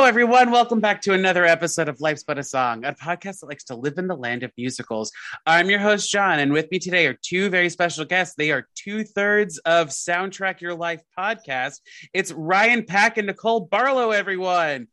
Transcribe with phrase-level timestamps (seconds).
[0.00, 0.50] Hello, everyone.
[0.50, 3.74] Welcome back to another episode of Life's But a Song, a podcast that likes to
[3.74, 5.12] live in the land of musicals.
[5.44, 8.34] I'm your host, John, and with me today are two very special guests.
[8.34, 11.80] They are two thirds of Soundtrack Your Life podcast.
[12.14, 14.88] It's Ryan Pack and Nicole Barlow, everyone.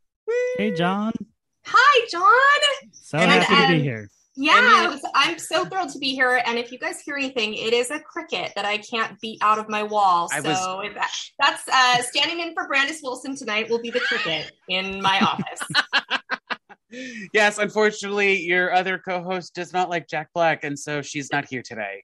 [0.57, 1.13] Hey, John.
[1.65, 2.91] Hi, John.
[2.91, 4.09] So And, happy to be um, here.
[4.39, 6.41] Yeah, I mean- I'm so thrilled to be here.
[6.45, 9.57] And if you guys hear anything, it is a cricket that I can't beat out
[9.57, 10.29] of my wall.
[10.31, 13.69] I so was- if that, that's uh, standing in for Brandis Wilson tonight.
[13.69, 16.21] Will be the cricket in my office.
[17.33, 21.45] yes, unfortunately, your other co host does not like Jack Black, and so she's not
[21.49, 22.03] here today.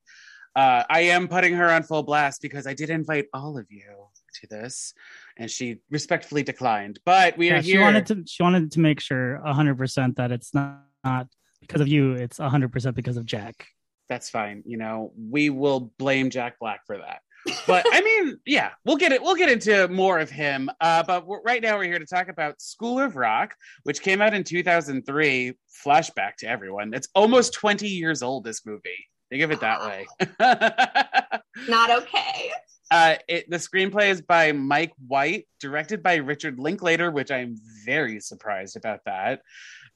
[0.56, 4.08] Uh, I am putting her on full blast because I did invite all of you
[4.42, 4.94] to this,
[5.38, 7.00] and she respectfully declined.
[7.06, 7.82] But we are Yeah, she here.
[7.82, 8.24] wanted to.
[8.26, 11.28] She wanted to make sure hundred percent that it's not, not
[11.68, 12.14] because of you.
[12.14, 13.68] It's hundred percent because of Jack.
[14.10, 14.64] That's fine.
[14.66, 17.22] You know, we will blame Jack Black for that.
[17.68, 19.22] But I mean, yeah, we'll get it.
[19.22, 20.70] We'll get into more of him.
[20.80, 24.22] Uh, but we're, right now, we're here to talk about School of Rock, which came
[24.22, 25.54] out in 2003.
[25.86, 26.94] Flashback to everyone.
[26.94, 28.44] It's almost 20 years old.
[28.44, 29.08] This movie.
[29.30, 30.06] Think of it that way.
[31.68, 32.52] Not okay.
[32.92, 38.20] uh, it, the screenplay is by Mike White, directed by Richard Linklater, which I'm very
[38.20, 39.42] surprised about that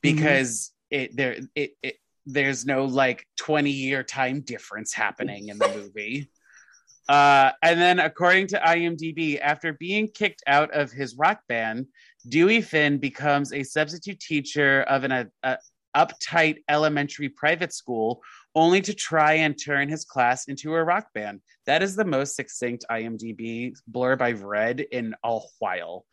[0.01, 5.69] because it there it, it there's no like 20 year time difference happening in the
[5.69, 6.29] movie.
[7.09, 11.85] Uh, and then, according to IMDb, after being kicked out of his rock band,
[12.27, 15.55] Dewey Finn becomes a substitute teacher of an uh, uh,
[15.95, 18.21] uptight elementary private school,
[18.55, 21.39] only to try and turn his class into a rock band.
[21.65, 26.05] That is the most succinct IMDb blurb I've read in a while.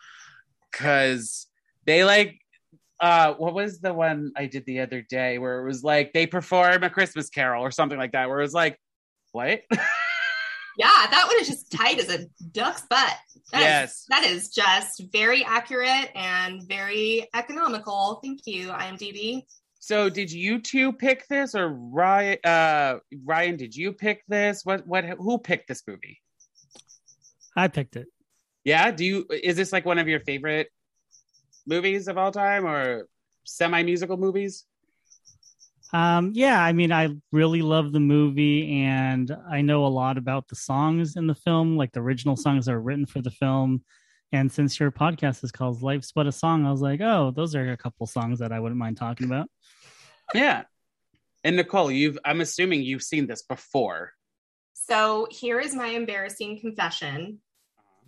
[0.71, 1.49] Because
[1.87, 2.39] they like,
[3.05, 6.27] uh, what was the one I did the other day where it was like they
[6.27, 8.79] perform a Christmas Carol or something like that, where it was like,
[9.33, 9.61] what?
[10.77, 13.15] Yeah, that one is just tight as a duck's butt.
[13.53, 14.07] That is- Yes.
[14.09, 18.19] that is just very accurate and very economical.
[18.25, 19.43] Thank you, IMDb.
[19.79, 24.65] So did you two pick this or Ryan uh Ryan did you pick this?
[24.65, 26.21] What what who picked this movie?
[27.57, 28.09] I picked it.
[28.65, 30.71] Yeah, do you is this like one of your favorite
[31.67, 33.09] movies of all time or
[33.45, 34.65] semi-musical movies?
[35.93, 40.49] Um, yeah, I mean, I really love the movie, and I know a lot about
[40.49, 43.85] the songs in the film, like the original songs that are written for the film.
[44.33, 47.55] And since your podcast is called "Life's But a Song," I was like, oh, those
[47.55, 49.49] are a couple songs that I wouldn't mind talking about.
[50.35, 50.65] Yeah.
[51.45, 54.11] And Nicole, you've I'm assuming you've seen this before.
[54.73, 57.39] So here is my embarrassing confession.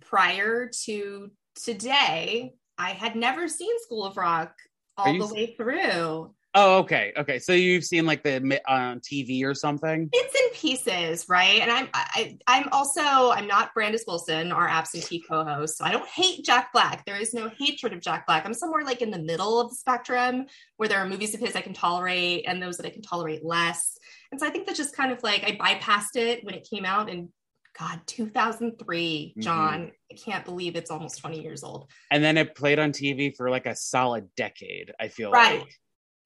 [0.01, 4.53] Prior to today, I had never seen School of Rock
[4.97, 6.33] all the way through.
[6.59, 7.13] Oh, okay.
[7.15, 7.37] Okay.
[7.37, 10.07] So you've seen like the on uh, TV or something?
[10.07, 11.61] Bits and pieces, right?
[11.61, 15.77] And I'm I, I'm also I'm not Brandis Wilson, our absentee co-host.
[15.77, 17.05] So I don't hate Jack Black.
[17.05, 18.43] There is no hatred of Jack Black.
[18.43, 21.55] I'm somewhere like in the middle of the spectrum where there are movies of his
[21.55, 23.95] I can tolerate and those that I can tolerate less.
[24.31, 26.85] And so I think that's just kind of like I bypassed it when it came
[26.85, 27.29] out in
[27.77, 29.33] God 2003.
[29.37, 29.41] Mhm.
[29.41, 31.89] John, I can't believe it's almost 20 years old.
[32.11, 35.59] And then it played on TV for like a solid decade, I feel Right.
[35.61, 35.73] like.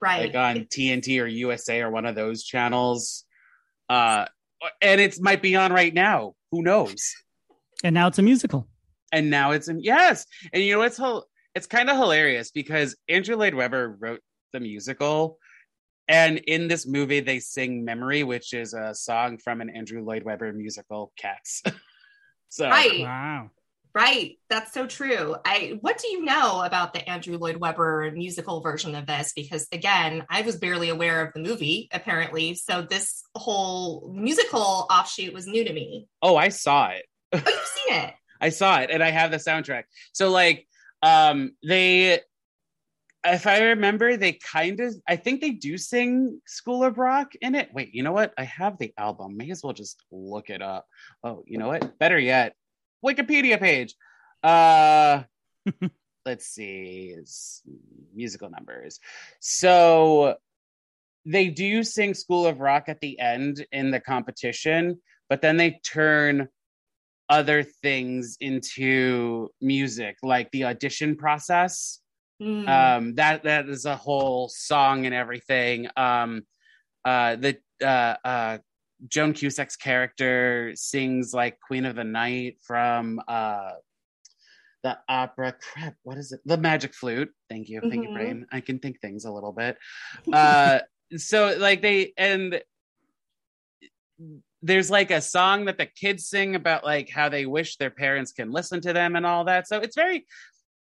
[0.03, 0.34] Right.
[0.34, 3.23] like on TNT or USA or one of those channels.
[3.88, 4.25] Uh,
[4.81, 6.34] and it might be on right now.
[6.51, 7.13] Who knows?
[7.83, 8.68] And now it's a musical.
[9.12, 10.25] And now it's in yes.
[10.53, 14.22] And you know it's whole it's kind of hilarious because Andrew Lloyd Webber wrote
[14.53, 15.38] the musical,
[16.07, 20.23] and in this movie they sing "Memory," which is a song from an Andrew Lloyd
[20.23, 21.63] Webber musical, Cats.
[22.50, 23.01] so right.
[23.01, 23.51] Wow.
[23.94, 24.38] Right.
[24.50, 25.35] That's so true.
[25.45, 29.34] I what do you know about the Andrew Lloyd Webber musical version of this?
[29.35, 32.56] Because again, I was barely aware of the movie, apparently.
[32.56, 36.07] So this whole musical offshoot was new to me.
[36.22, 37.06] oh, I saw it.
[37.33, 38.13] Oh, you've seen it.
[38.42, 39.83] I saw it and I have the soundtrack.
[40.13, 40.68] So like
[41.04, 42.21] um they
[43.25, 47.56] if I remember they kind of I think they do sing School of Rock in
[47.56, 47.69] it.
[47.73, 48.33] Wait, you know what?
[48.38, 49.38] I have the album.
[49.38, 50.88] May as well just look it up.
[51.23, 51.97] Oh, you know what?
[52.00, 52.56] Better yet,
[53.06, 53.95] Wikipedia page.
[54.44, 55.23] Uh
[56.25, 57.13] let's see.
[57.18, 57.62] It's
[58.13, 59.00] musical numbers.
[59.39, 60.35] So
[61.25, 65.79] they do sing School of Rock at the end in the competition, but then they
[65.85, 66.50] turn
[67.29, 72.00] other things into music, like the audition process.
[72.42, 72.68] Mm.
[72.68, 75.88] Um, that that is a whole song and everything.
[75.96, 76.44] Um,
[77.06, 78.58] uh, the uh, uh,
[79.08, 83.72] Joan Cusack's character sings like Queen of the Night from uh,
[84.84, 85.56] the opera.
[85.62, 86.42] Crap, what is it?
[86.46, 87.32] The Magic Flute.
[87.50, 88.14] Thank you, thank you, Mhm.
[88.14, 88.46] brain.
[88.52, 89.78] I can think things a little bit.
[90.32, 90.80] Uh,
[91.18, 92.62] so like they and
[94.64, 98.32] there's like a song that the kids sing about like how they wish their parents
[98.32, 99.68] can listen to them and all that.
[99.68, 100.26] So it's very,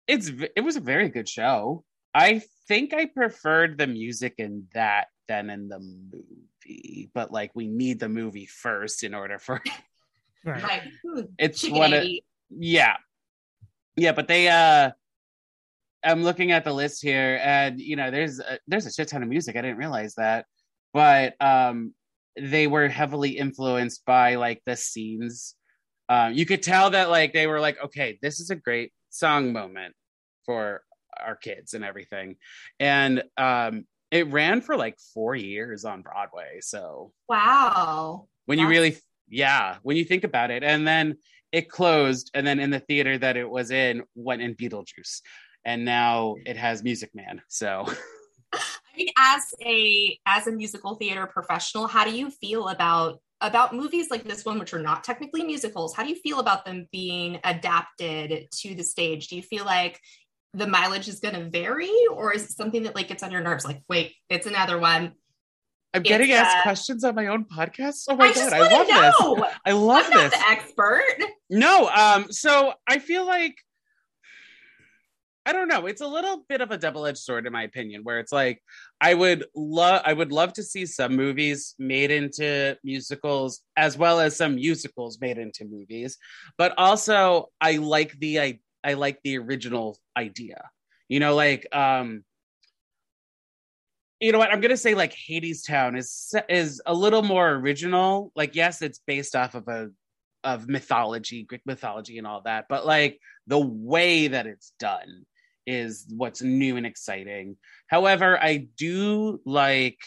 [0.10, 1.84] it's it was a very good show.
[2.14, 7.68] I think I preferred the music in that than in the movie, but like we
[7.68, 9.62] need the movie first in order for
[10.46, 10.64] Right.
[10.64, 10.82] Right.
[11.38, 12.06] It's chicken one of
[12.50, 12.96] yeah
[13.96, 14.92] yeah but they uh
[16.04, 19.22] i'm looking at the list here and you know there's a, there's a shit ton
[19.22, 20.46] of music i didn't realize that
[20.94, 21.94] but um
[22.40, 25.56] they were heavily influenced by like the scenes
[26.08, 29.52] um you could tell that like they were like okay this is a great song
[29.52, 29.94] moment
[30.46, 30.84] for
[31.20, 32.36] our kids and everything
[32.80, 38.28] and um it ran for like four years on broadway so Wow.
[38.46, 38.98] when you really
[39.28, 41.18] yeah when you think about it and then
[41.52, 45.22] it closed and then in the theater that it was in went in beetlejuice
[45.66, 47.86] and now it has music man so
[48.54, 53.74] I mean, as a as a musical theater professional, how do you feel about about
[53.74, 55.96] movies like this one, which are not technically musicals?
[55.96, 59.28] How do you feel about them being adapted to the stage?
[59.28, 60.02] Do you feel like
[60.54, 63.42] the mileage is going to vary, or is it something that like gets on your
[63.42, 63.66] nerves?
[63.66, 65.14] Like, wait, it's another one.
[65.94, 68.60] i'm getting It's, asked uh, questions on my own podcast oh my I god i
[68.62, 69.48] love to this know.
[69.66, 71.04] i love I'm this the expert.
[71.50, 73.56] no um so i feel like
[75.48, 78.20] i don't know it's a little bit of a double-edged sword in my opinion where
[78.20, 78.62] it's like
[79.02, 84.20] i would love i would love to see some movies made into musicals as well
[84.20, 86.18] as some musicals made into movies
[86.58, 90.70] but also i like the i, like the original idea.
[91.08, 92.24] You know like um
[94.20, 94.52] you know what?
[94.52, 98.32] I'm gonna say like Hadestown is is a little more original.
[98.36, 99.90] Like yes it's based off of a
[100.46, 105.26] of mythology greek mythology and all that but like the way that it's done
[105.68, 107.58] is what's new and exciting.
[107.88, 110.00] However i do like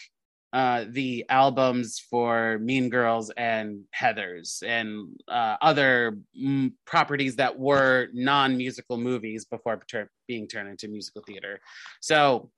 [0.53, 8.09] uh, the albums for Mean Girls and Heathers and uh, other mm, properties that were
[8.13, 11.59] non-musical movies before tur- being turned into musical theater.
[12.01, 12.51] So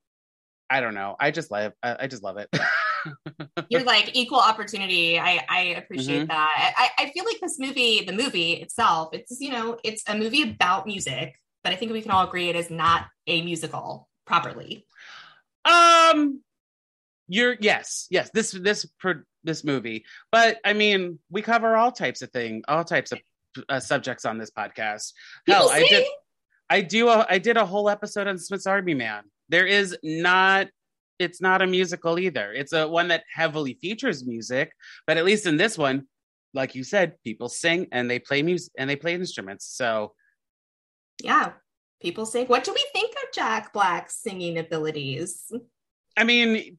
[0.70, 1.16] I don't know.
[1.20, 1.72] I just love.
[1.82, 2.50] I, I just love it.
[3.70, 5.18] You're like equal opportunity.
[5.20, 6.28] I I appreciate Mhm.
[6.28, 6.74] that.
[6.78, 10.42] I I feel like this movie, the movie itself, it's you know, it's a movie
[10.42, 14.86] about music, but I think we can all agree it is not a musical properly.
[15.66, 16.42] Um,
[17.28, 18.30] you're yes, yes.
[18.34, 18.86] This this
[19.44, 23.20] this movie, but I mean, we cover all types of thing, all types of
[23.70, 25.14] uh, subjects on this podcast.
[25.48, 26.06] Hell, I did.
[26.70, 27.10] I do.
[27.10, 29.24] A, I did a whole episode on Swiss Army Man.
[29.50, 30.68] There is not.
[31.18, 32.52] It's not a musical either.
[32.52, 34.74] It's a one that heavily features music,
[35.08, 36.08] but at least in this one,
[36.54, 39.66] like you said, people sing and they play music and they play instruments.
[39.66, 40.14] So
[41.24, 41.54] Yeah.
[42.02, 42.48] People sing.
[42.48, 45.52] What do we think of Jack Black's singing abilities?
[46.18, 46.78] I mean,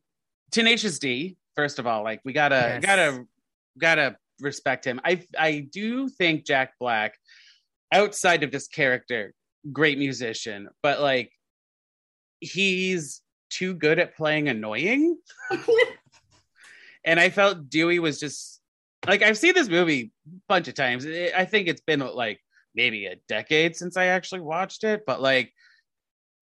[0.52, 1.36] Tenacious D.
[1.54, 2.84] First of all, like we gotta Yes.
[2.84, 3.26] gotta
[3.78, 5.00] gotta respect him.
[5.04, 7.18] I I do think Jack Black,
[7.92, 9.32] outside of this character,
[9.72, 11.32] great musician, but like
[12.40, 15.16] he's too good at playing annoying.
[17.04, 18.60] and I felt Dewey was just
[19.06, 21.06] like I've seen this movie a bunch of times.
[21.06, 22.40] I I think it's been like
[22.74, 25.52] maybe a decade since I actually watched it, but like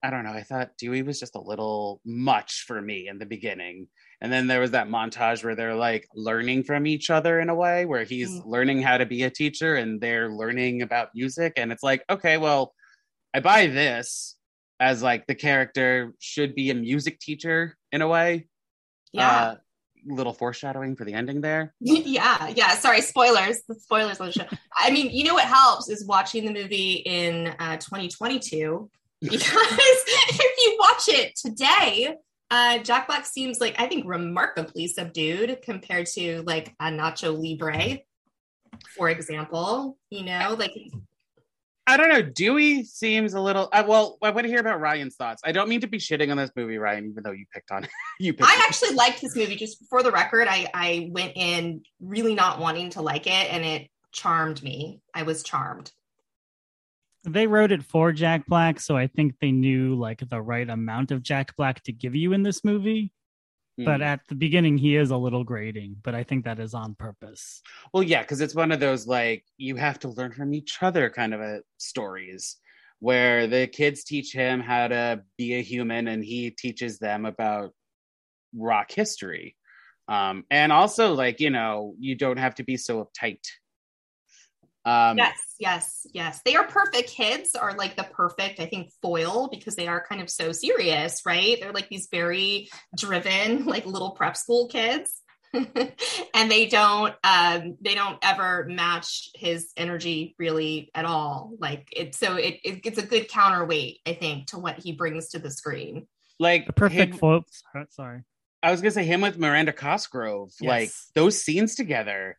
[0.04, 0.32] I don't know.
[0.32, 3.88] I thought Dewey was just a little much for me in the beginning.
[4.20, 7.54] And then there was that montage where they're like learning from each other in a
[7.54, 8.42] way, where he's Mm.
[8.44, 11.54] learning how to be a teacher and they're learning about music.
[11.56, 12.74] And it's like, okay, well,
[13.32, 14.36] I buy this
[14.78, 18.46] as like the character should be a music teacher in a way.
[19.12, 19.30] yeah.
[19.42, 19.56] Uh,
[20.06, 21.72] little foreshadowing for the ending there.
[21.80, 22.74] yeah, yeah.
[22.76, 23.62] Sorry, spoilers.
[23.66, 24.44] The spoilers on the show.
[24.76, 28.90] I mean, you know what helps is watching the movie in uh, 2022
[29.30, 32.14] because if you watch it today,
[32.50, 37.98] uh, Jack Black seems like I think remarkably subdued compared to like a Nacho Libre,
[38.96, 39.96] for example.
[40.10, 40.72] You know, like
[41.86, 42.22] I don't know.
[42.22, 43.68] Dewey seems a little.
[43.72, 45.42] Uh, well, I want to hear about Ryan's thoughts.
[45.44, 47.86] I don't mean to be shitting on this movie, Ryan, even though you picked on
[48.20, 48.32] you.
[48.32, 48.60] Picked I it.
[48.66, 49.56] actually liked this movie.
[49.56, 53.64] Just for the record, I I went in really not wanting to like it, and
[53.64, 55.00] it charmed me.
[55.12, 55.90] I was charmed.
[57.24, 61.10] They wrote it for Jack Black, so I think they knew like the right amount
[61.10, 63.12] of Jack Black to give you in this movie.
[63.76, 64.04] But Mm.
[64.04, 67.60] at the beginning, he is a little grating, but I think that is on purpose.
[67.92, 71.10] well, yeah, because it's one of those like you have to learn from each other
[71.10, 72.56] kind of a stories
[73.00, 77.72] where the kids teach him how to be a human and he teaches them about
[78.56, 79.56] rock history.
[80.06, 83.40] Um, and also, like, you know, you don't have to be so uptight.
[84.84, 86.40] Um, yes, yes, yes.
[86.44, 87.10] They are perfect.
[87.10, 91.22] Kids are like the perfect, I think, foil because they are kind of so serious,
[91.24, 91.58] right?
[91.60, 95.12] They're like these very driven, like little prep school kids.
[95.54, 102.12] and they don't um they don't ever match his energy really at all like it
[102.12, 105.52] so it, it it's a good counterweight i think to what he brings to the
[105.52, 106.08] screen
[106.40, 107.44] like The perfect him- fo-
[107.90, 108.22] Sorry.
[108.62, 110.52] I was gonna say him with Miranda Cosgrove.
[110.60, 110.68] Yes.
[110.68, 112.36] Like those scenes together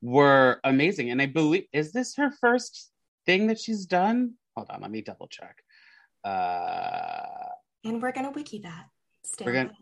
[0.00, 1.10] were amazing.
[1.10, 2.90] And I believe is this her first
[3.26, 4.34] thing that she's done?
[4.56, 5.56] Hold on, let me double check.
[6.24, 7.50] Uh
[7.84, 8.86] and we're gonna wiki that
[9.24, 9.72] Stay We're gonna-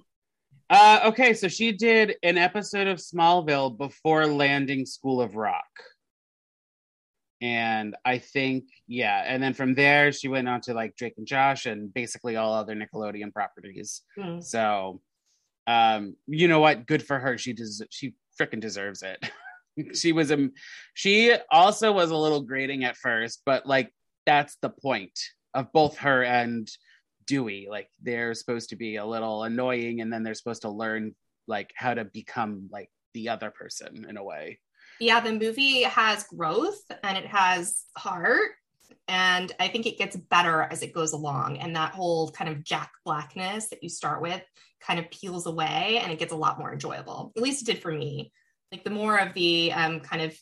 [0.71, 5.65] uh okay, so she did an episode of Smallville before landing School of Rock.
[7.43, 11.27] And I think, yeah, and then from there she went on to like Drake and
[11.27, 14.03] Josh and basically all other Nickelodeon properties.
[14.19, 14.43] Mm.
[14.43, 15.03] So,
[15.67, 16.87] um, you know what?
[16.87, 17.37] Good for her.
[17.37, 17.83] She does.
[17.91, 19.23] She freaking deserves it.
[19.95, 20.49] she was a.
[20.95, 23.93] She also was a little grating at first, but like
[24.25, 25.19] that's the point
[25.55, 26.69] of both her and
[27.27, 27.69] Dewey.
[27.71, 31.15] Like they're supposed to be a little annoying, and then they're supposed to learn
[31.47, 34.59] like how to become like the other person in a way.
[35.01, 38.51] yeah the movie has growth and it has heart
[39.09, 42.63] and i think it gets better as it goes along and that whole kind of
[42.63, 44.43] jack blackness that you start with
[44.81, 47.83] kind of peels away and it gets a lot more enjoyable at least it did
[47.83, 48.33] for me
[48.73, 50.37] like the more of the um, kind of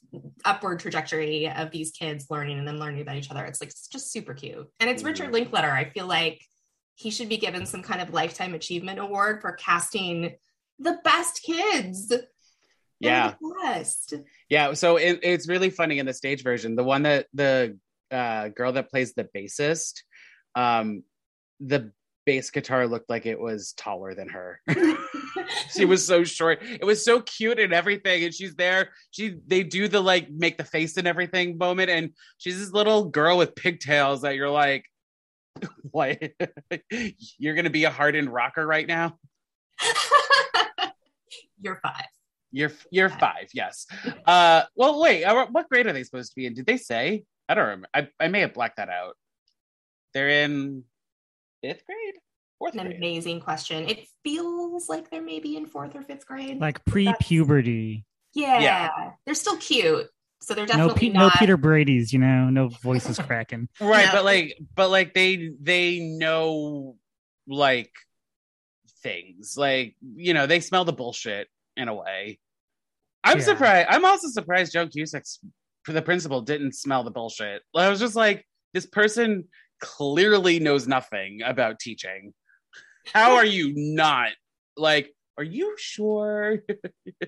[0.44, 3.86] upward trajectory of these kids learning and then learning about each other it's like it's
[3.88, 6.40] just super cute and it's richard linklater i feel like
[6.94, 10.34] he should be given some kind of lifetime achievement award for casting
[10.78, 12.12] the best kids
[13.00, 13.34] Yeah.
[13.40, 14.14] the best
[14.48, 16.76] Yeah, so it, it's really funny in the stage version.
[16.76, 17.76] The one that the
[18.10, 20.02] uh, girl that plays the bassist,
[20.54, 21.02] um,
[21.60, 21.90] the
[22.26, 24.60] bass guitar looked like it was taller than her.
[25.74, 26.60] she was so short.
[26.62, 28.24] It was so cute and everything.
[28.24, 28.90] And she's there.
[29.10, 33.04] She they do the like make the face and everything moment, and she's this little
[33.06, 34.84] girl with pigtails that you're like,
[35.90, 36.20] what?
[37.38, 39.18] you're gonna be a hardened rocker right now.
[41.60, 42.06] You're five.
[42.52, 43.86] You're you're five, yes.
[44.26, 45.24] Uh, well, wait.
[45.24, 46.54] uh, What grade are they supposed to be in?
[46.54, 47.24] Did they say?
[47.48, 47.88] I don't remember.
[47.92, 49.16] I, I may have blacked that out.
[50.12, 50.84] They're in
[51.62, 52.14] fifth grade,
[52.58, 52.96] fourth An grade.
[52.96, 53.88] amazing question.
[53.88, 56.60] It feels like they're maybe in fourth or fifth grade.
[56.60, 58.04] Like pre-puberty.
[58.34, 58.90] yeah, Yeah.
[59.26, 60.06] they're still cute.
[60.42, 61.30] So they're No, definitely Pe- no.
[61.38, 63.68] Peter Brady's, you know, no voices cracking.
[63.80, 64.12] Right, No.
[64.12, 66.96] but like, but like they they know
[67.46, 67.90] like
[69.02, 69.54] things.
[69.56, 72.38] Like you know, they smell the bullshit in a way.
[73.22, 73.44] I'm Yeah.
[73.44, 73.88] surprised.
[73.90, 75.40] I'm also surprised Joe Cusack's
[75.86, 77.62] the principal didn't smell the bullshit.
[77.76, 79.44] I was just like, this person
[79.80, 82.32] clearly knows nothing about teaching.
[83.12, 84.30] How are you not
[84.76, 85.10] like?
[85.36, 86.62] Are you sure?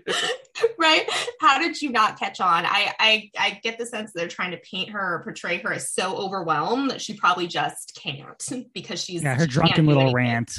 [0.78, 1.10] right?
[1.40, 2.64] How did you not catch on?
[2.64, 5.72] I, I I get the sense that they're trying to paint her or portray her
[5.72, 10.12] as so overwhelmed that she probably just can't because she's Yeah, her she drunken little
[10.12, 10.52] rant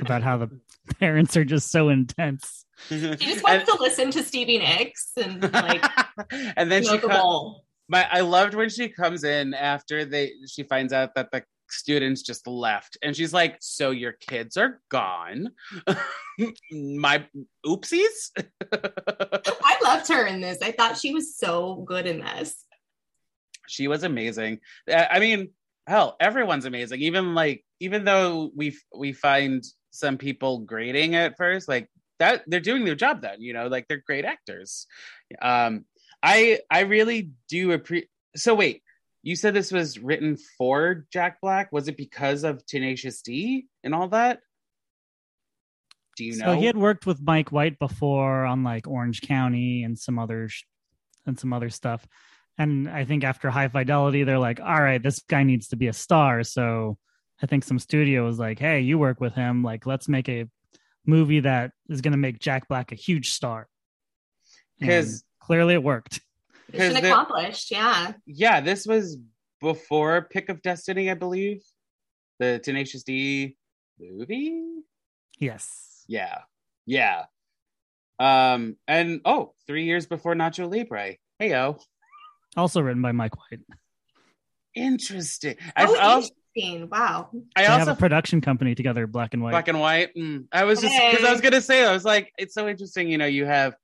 [0.00, 0.48] about how the
[1.00, 2.64] parents are just so intense.
[2.88, 5.84] She just wants to listen to Stevie Nicks and like
[6.56, 10.62] and then she smoke a my I loved when she comes in after they she
[10.62, 12.96] finds out that the students just left.
[13.02, 15.50] And she's like so your kids are gone?
[16.70, 17.26] My
[17.64, 18.30] oopsies?
[18.72, 20.58] I loved her in this.
[20.62, 22.64] I thought she was so good in this.
[23.68, 24.60] she was amazing.
[24.90, 25.50] Uh, i mean
[25.86, 27.00] hell everyone's amazing.
[27.02, 32.60] Even like even though we we find some people grading at first like that they're
[32.60, 34.86] doing their job then you know like they're great actors.
[35.40, 35.84] Um
[36.22, 38.82] i i really do appreciate so wait
[39.26, 43.94] you said this was written for jack black was it because of tenacious d and
[43.94, 44.40] all that
[46.16, 49.82] do you know So he had worked with Mike White before on like Orange County
[49.84, 50.64] and some other sh-
[51.26, 52.06] and some other stuff.
[52.58, 55.88] And I think after High Fidelity, they're like, "All right, this guy needs to be
[55.88, 56.96] a star." So
[57.42, 59.62] I think some studio was like, "Hey, you work with him.
[59.62, 60.46] Like, let's make a
[61.04, 63.68] movie that is going to make Jack Black a huge star."
[64.80, 66.20] Because clearly it worked.
[66.76, 67.70] Because Mission the- accomplished.
[67.70, 68.12] Yeah.
[68.26, 69.18] yeah this was
[69.60, 71.62] before pick of destiny i believe
[72.38, 73.56] the tenacious d
[73.98, 74.62] movie
[75.38, 76.04] Yes.
[76.08, 76.38] Yeah.
[76.86, 77.24] Yeah.
[78.18, 81.16] Um, and oh, three years before Nacho Libre.
[81.38, 81.78] Hey yo.
[82.56, 83.60] Also written by Mike White.
[84.74, 85.56] Interesting.
[85.76, 86.88] I, Oh, I also, interesting.
[86.88, 87.30] Wow.
[87.54, 89.50] I They have a production company together, Black and White.
[89.50, 90.14] black and white.
[90.16, 93.08] Mm, I was just because I was gonna say, I was like, it's so interesting,
[93.08, 93.74] you know, you have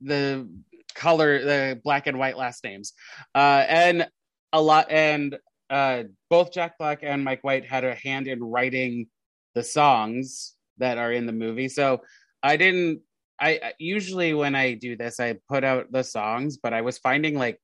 [0.00, 0.48] the
[0.94, 2.92] color, the black and white last names.
[3.34, 4.08] Uh and
[4.52, 5.38] a lot and
[5.70, 9.08] uh both Jack Black and Mike White had a hand in writing
[9.54, 11.68] the songs that are in the movie.
[11.68, 12.02] So
[12.42, 13.00] I didn't
[13.40, 17.36] I usually when I do this, I put out the songs, but I was finding
[17.36, 17.60] like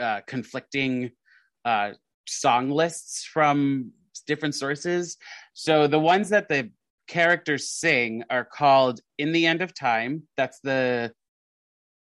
[0.00, 1.10] uh, conflicting
[1.64, 1.92] uh,
[2.26, 3.90] song lists from
[4.26, 5.16] different sources.
[5.54, 6.70] So the ones that the
[7.08, 11.12] characters sing are called "In the End of Time." That's the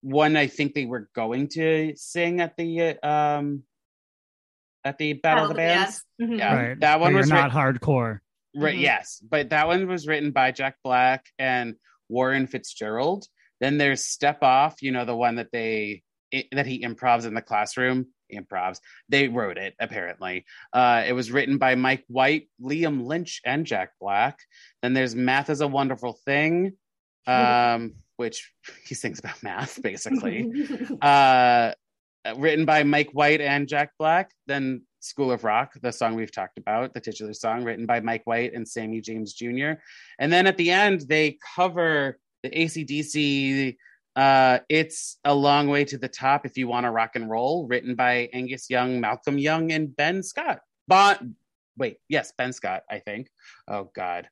[0.02, 3.64] one I think they were going to sing at the uh, um
[4.84, 6.04] at the Battle of the Bands.
[6.22, 6.38] Mhm.
[6.40, 6.80] Yeah, right.
[6.80, 8.20] that one Where was you're writ- not hardcore.
[8.56, 8.82] Right, Mhm.
[8.82, 11.76] yes, but that one was written by Jack Black and
[12.08, 13.26] Warren Fitzgerald.
[13.60, 16.02] Then there's Step Off, you know, the one that they
[16.34, 18.08] i- that he improvs in the classroom.
[18.32, 18.80] Improvs.
[19.10, 20.46] They wrote it apparently.
[20.72, 24.40] Uh, it was written by Mike White, Liam Lynch, and Jack Black.
[24.82, 26.78] Then there's Math is a Wonderful Thing,
[27.28, 28.52] um, which
[28.86, 30.52] he sings about math basically
[31.02, 31.72] uh,
[32.36, 34.32] written by Mike White and Jack Black.
[34.46, 38.24] Then School of Rock, the song we've talked about, the titular song, written by Mike
[38.26, 39.72] White and Sammy James Jr.
[40.20, 43.78] And then at the end, they cover the ACDC.
[44.18, 47.66] Uh, it's a long way to the top if you want to rock and roll,
[47.68, 50.60] written by Angus Young, Malcolm Young, and Ben Scott.
[50.90, 51.36] Bon,
[51.78, 53.30] wait, yes, Ben Scott, I think.
[53.70, 54.28] Oh God,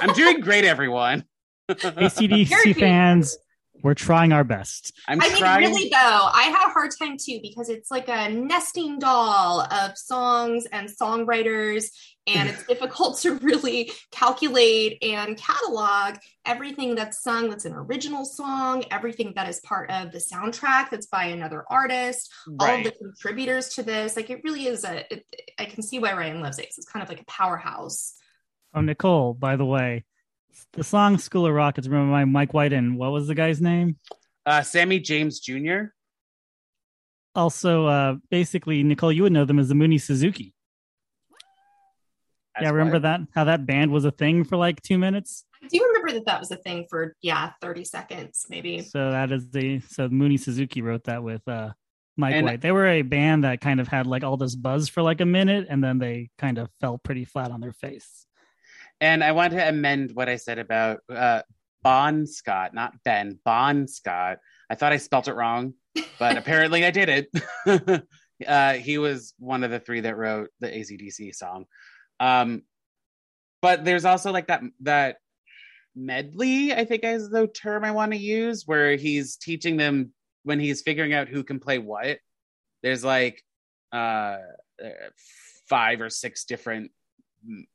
[0.00, 1.24] I'm doing great, everyone.
[1.80, 3.38] ACDC Very fans,
[3.82, 4.92] we're trying our best.
[5.08, 5.60] I'm I mean, trying.
[5.60, 5.96] really though,
[6.32, 10.88] I had a hard time too because it's like a nesting doll of songs and
[10.88, 11.86] songwriters,
[12.26, 18.84] and it's difficult to really calculate and catalog everything that's sung that's an original song,
[18.90, 23.70] everything that is part of the soundtrack that's by another artist, all of the contributors
[23.70, 24.16] to this.
[24.16, 25.10] Like, it really is a.
[25.12, 25.24] It,
[25.58, 26.66] I can see why Ryan loves it.
[26.66, 28.14] It's kind of like a powerhouse.
[28.74, 30.04] Oh, Nicole, by the way,
[30.72, 33.60] the song School of Rock is remember by Mike White and what was the guy's
[33.60, 33.96] name?
[34.46, 35.84] Uh, Sammy James Jr.
[37.34, 40.52] Also, uh, basically, Nicole, you would know them as the Mooney Suzuki.
[42.56, 43.02] as yeah, remember what?
[43.02, 43.20] that?
[43.34, 45.44] How that band was a thing for like two minutes?
[45.62, 48.80] I do remember that that was a thing for yeah, thirty seconds maybe.
[48.82, 51.70] So that is the so Mooney Suzuki wrote that with uh
[52.16, 52.60] Mike And- White.
[52.62, 55.26] They were a band that kind of had like all this buzz for like a
[55.26, 58.26] minute and then they kind of fell pretty flat on their face.
[59.00, 61.42] And I want to amend what I said about uh,
[61.82, 64.38] Bon Scott, not Ben, Bon Scott.
[64.68, 65.74] I thought I spelt it wrong,
[66.18, 67.28] but apparently I did
[67.66, 68.04] it.
[68.46, 71.64] uh, he was one of the three that wrote the ACDC song.
[72.18, 72.62] Um,
[73.62, 75.16] but there's also like that that
[75.94, 80.12] medley, I think is the term I want to use, where he's teaching them
[80.44, 82.18] when he's figuring out who can play what.
[82.82, 83.42] There's like
[83.92, 84.38] uh,
[84.82, 84.88] uh,
[85.68, 86.90] five or six different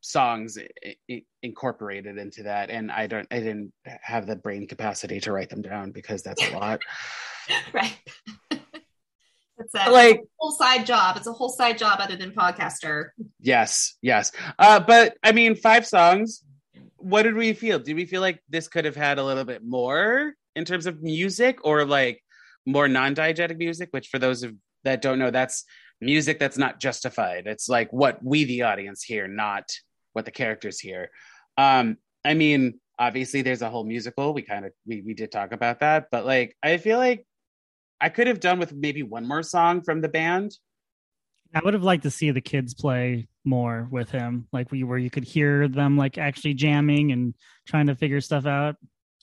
[0.02, 5.20] songs i- i- incorporated into that and i don't i didn't have the brain capacity
[5.20, 6.80] to write them down because that's a lot
[7.74, 7.98] right.
[9.58, 11.16] it's a like whole side job.
[11.18, 13.10] It's a whole side job other than podcaster.
[13.40, 16.44] yes yes uh but i mean five songs
[16.98, 19.64] what did we feel did we feel like this could have had a little bit
[19.64, 22.22] more in terms of music or like
[22.66, 25.64] more non-diegetic music which for those of that don't know that's
[26.02, 27.48] music that's not justified.
[27.48, 29.70] It's like what we the audience hear not
[30.14, 31.10] what the characters hear.
[31.58, 34.34] Um i mean obviously there's a whole musical.
[34.34, 37.26] We kind of we, we did talk about that but like i feel like
[38.00, 40.52] i could have done with maybe one more song from the band.
[41.54, 44.98] I would have liked to see the kids play more with him, like we where
[44.98, 47.34] you could hear them like actually jamming and
[47.66, 48.76] trying to figure stuff out.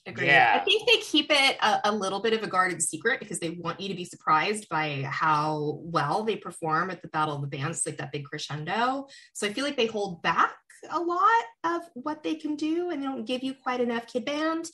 [0.05, 0.27] Agreed.
[0.27, 0.57] Yeah.
[0.59, 3.51] I think they keep it a, a little bit of a guarded secret because they
[3.51, 7.47] want you to be surprised by how well they perform at the Battle of the
[7.47, 9.07] Bands, like that big crescendo.
[9.33, 10.53] So I feel like they hold back
[10.89, 14.25] a lot of what they can do and they don't give you quite enough kid
[14.25, 14.69] band,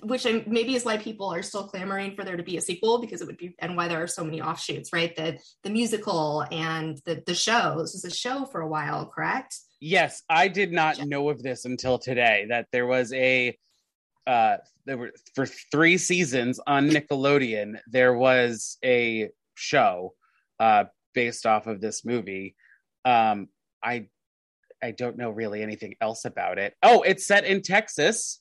[0.00, 3.00] which I- maybe is why people are still clamoring for there to be a sequel
[3.00, 5.14] because it would be, and why there are so many offshoots, right?
[5.16, 7.78] The the musical and the the show.
[7.80, 9.56] This was a show for a while, correct?
[9.80, 13.58] Yes, I did not know of this until today that there was a
[14.26, 14.56] uh
[14.86, 20.14] there were for 3 seasons on Nickelodeon there was a show
[20.60, 22.54] uh based off of this movie.
[23.04, 23.48] Um
[23.82, 24.08] I
[24.82, 26.74] I don't know really anything else about it.
[26.82, 28.40] Oh, it's set in Texas.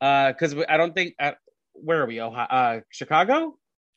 [0.00, 1.32] Uh cuz I don't think uh,
[1.72, 2.20] where are we?
[2.20, 3.56] Ohio, uh Chicago?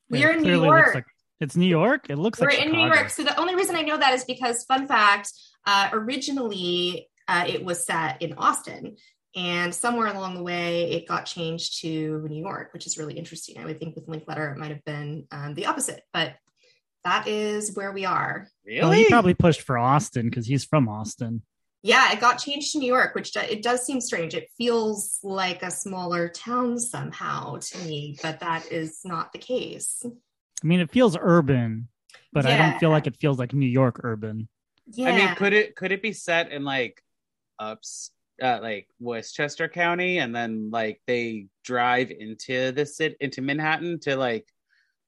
[0.09, 0.95] We are in New clearly looks York.
[0.95, 1.05] like-
[1.39, 2.09] it's New York.
[2.09, 3.09] It looks like We're like in New York.
[3.09, 5.29] So the only reason I know that is because, fun fact,
[5.65, 8.95] uh, originally uh, it was set in Austin.
[9.35, 13.57] And somewhere along the way, it got changed to New York, which is really interesting.
[13.57, 16.35] I would think with Linklater, it might have been um, the opposite, but
[17.03, 18.47] that is where we are.
[18.65, 18.81] Really?
[18.81, 21.41] Well, he probably pushed for Austin because he's from Austin.
[21.81, 24.35] Yeah, it got changed to New York, which do- it does seem strange.
[24.35, 30.01] It feels like a smaller town somehow to me, but that is not the case.
[30.05, 31.89] I mean, it feels urban,
[32.31, 34.47] but I don't feel like it feels like New York urban.
[34.87, 35.09] Yeah.
[35.09, 37.01] I mean, could it could it be set in like
[37.59, 38.11] ups
[38.43, 44.17] uh, like Westchester County, and then like they drive into the city into Manhattan to
[44.17, 44.47] like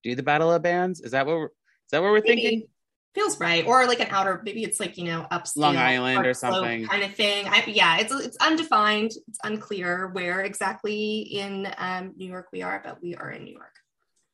[0.04, 1.02] do the Battle of Bands.
[1.02, 1.52] Is that what we're, is
[1.92, 2.42] that what we're Maybe.
[2.42, 2.68] thinking?
[3.14, 6.34] Feels right, or like an outer, maybe it's like you know upstate Long Island or
[6.34, 6.86] something.
[6.86, 7.48] kind of thing.
[7.48, 9.12] I, yeah, it's it's undefined.
[9.28, 13.54] It's unclear where exactly in um, New York we are, but we are in New
[13.54, 13.74] York.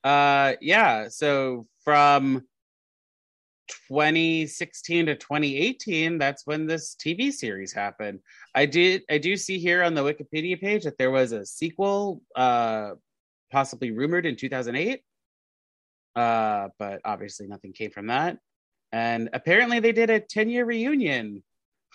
[0.03, 1.09] Uh, yeah.
[1.09, 2.43] So from
[3.87, 8.19] 2016 to 2018, that's when this TV series happened.
[8.53, 12.21] I did, I do see here on the Wikipedia page that there was a sequel,
[12.35, 12.91] uh,
[13.51, 15.01] possibly rumored in 2008.
[16.15, 18.37] Uh, but obviously nothing came from that.
[18.91, 21.43] And apparently they did a 10 year reunion,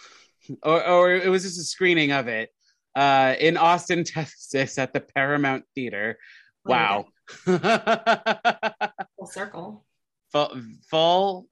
[0.63, 2.51] or, or it was just a screening of it
[2.95, 6.19] uh, in Austin, Texas at the Paramount Theater.
[6.65, 7.07] Wow.
[7.45, 9.85] Full circle.
[10.33, 10.61] full,
[10.91, 11.47] full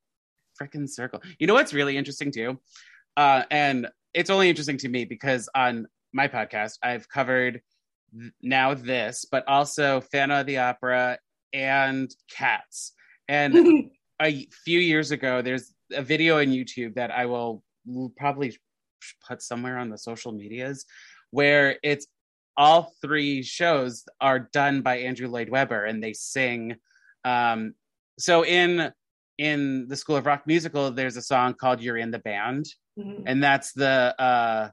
[0.60, 1.20] freaking circle.
[1.38, 2.60] You know what's really interesting too?
[3.16, 7.60] Uh, and it's only interesting to me because on my podcast, I've covered
[8.18, 11.18] th- now this, but also Phantom of the Opera
[11.52, 12.92] and Cats.
[13.28, 13.90] And
[14.22, 18.56] a few years ago, there's a video on YouTube that I will will probably
[19.26, 20.86] put somewhere on the social medias
[21.30, 22.06] where it's
[22.56, 26.76] all three shows are done by Andrew Lloyd Webber and they sing.
[27.24, 27.74] Um,
[28.18, 28.92] so in
[29.38, 32.66] in the School of Rock musical, there's a song called "You're in the Band,"
[32.98, 33.24] Mhm.
[33.26, 34.70] and that's the uh,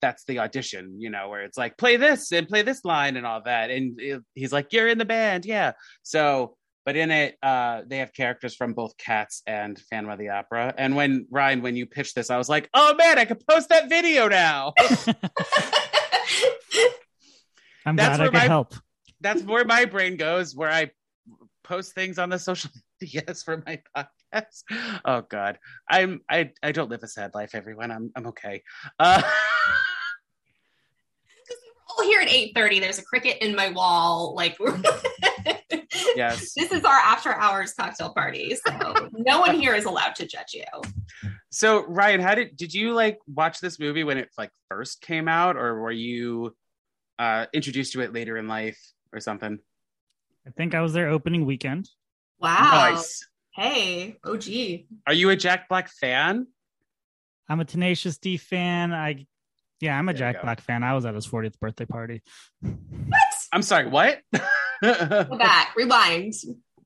[0.00, 3.26] that's the audition, you know, where it's like play this and play this line and
[3.26, 5.72] all that, and it- he's like, "You're in the band, yeah."
[6.02, 10.28] So, but in it, uh, they have characters from both Cats and Phantom of the
[10.28, 10.74] Opera.
[10.76, 13.70] And when Ryan, when you pitched this, I was like, "Oh man, I could post
[13.70, 14.74] that video now."
[17.86, 18.74] I'm That's glad I where could my- help.
[19.20, 20.90] that's where my brain goes where I
[21.62, 22.70] post things on the social
[23.04, 24.62] medias for my podcast.
[25.04, 27.90] Oh God, I'm I I don't live a sad life, everyone.
[27.90, 28.62] I'm I'm okay.
[28.98, 29.22] Uh,
[31.98, 32.80] we're all here at 8:30.
[32.80, 34.34] There's a cricket in my wall.
[34.36, 34.56] Like
[36.16, 36.52] yes.
[36.54, 38.56] this is our after hours cocktail party.
[38.66, 40.64] So no one here is allowed to judge you.
[41.50, 45.28] So Ryan, how did did you like watch this movie when it like first came
[45.28, 46.56] out, or were you
[47.18, 48.78] uh introduced to it later in life
[49.12, 49.58] or something?
[50.46, 51.88] I think I was there opening weekend.
[52.44, 52.90] Wow.
[52.92, 53.26] Nice.
[53.54, 54.44] Hey, OG.
[55.06, 56.46] Are you a Jack Black fan?
[57.48, 58.92] I'm a Tenacious D fan.
[58.92, 59.24] I,
[59.80, 60.42] yeah, I'm a There Jack.
[60.42, 60.82] Black fan.
[60.82, 62.22] I was at his 40th birthday party.
[62.60, 63.20] What?
[63.52, 63.86] I'm sorry.
[63.88, 64.20] What?
[64.82, 65.74] Go back.
[65.76, 66.34] Rewind.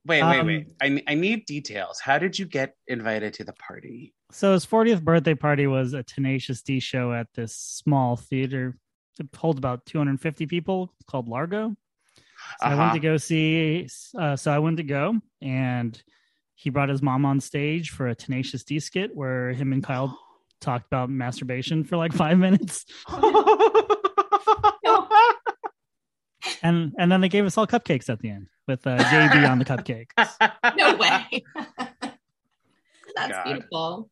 [0.07, 0.67] wait, wait, Um, wait.
[0.81, 1.99] I I need details.
[1.99, 4.15] How did you get invited to the party?
[4.31, 8.77] So his 40th birthday party was a Tenacious D show at this small theater.
[9.19, 11.75] It holds about 250 people called Largo.
[12.61, 12.95] So I went Uh-huh.
[12.95, 13.89] to go see.
[14.19, 16.01] Uh, so I went to go, and
[16.55, 20.19] he brought his mom on stage for a Tenacious D skit where him and Kyle
[20.61, 22.85] talked about masturbation for like five minutes,
[26.63, 29.59] and and then they gave us all cupcakes at the end with uh, JB on
[29.59, 30.11] the cupcake.
[30.77, 31.45] No way.
[33.17, 33.45] That's God.
[33.45, 34.11] beautiful.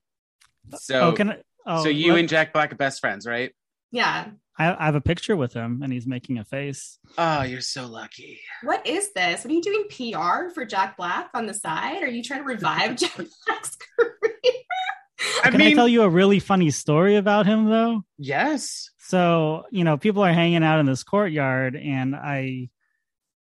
[0.74, 3.52] so, oh, can I, oh, so you let- and Jack Black are best friends, right?
[3.90, 4.30] Yeah.
[4.58, 6.98] I, I have a picture with him, and he's making a face.
[7.18, 8.40] Oh, you're so lucky.
[8.62, 9.44] What is this?
[9.44, 12.02] What are you doing PR for Jack Black on the side?
[12.02, 14.34] Are you trying to revive Jack Black's career?
[15.44, 18.02] I Can mean, I tell you a really funny story about him, though?
[18.18, 18.90] yes.
[18.98, 22.70] So, you know, people are hanging out in this courtyard, and I,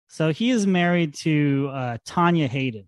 [0.07, 2.85] so he is married to uh, Tanya Haden,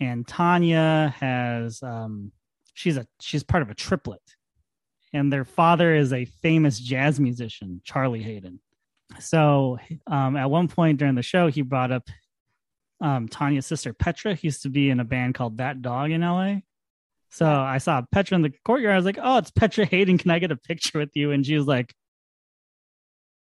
[0.00, 2.32] and Tanya has, um,
[2.72, 4.22] she's a she's part of a triplet,
[5.12, 8.60] and their father is a famous jazz musician, Charlie Haden.
[9.20, 12.08] So, um, at one point during the show, he brought up
[13.00, 16.22] um, Tanya's sister Petra, who used to be in a band called That Dog in
[16.22, 16.56] LA.
[17.30, 18.92] So I saw Petra in the courtyard.
[18.92, 20.18] I was like, "Oh, it's Petra Haden.
[20.18, 21.94] Can I get a picture with you?" And she was like,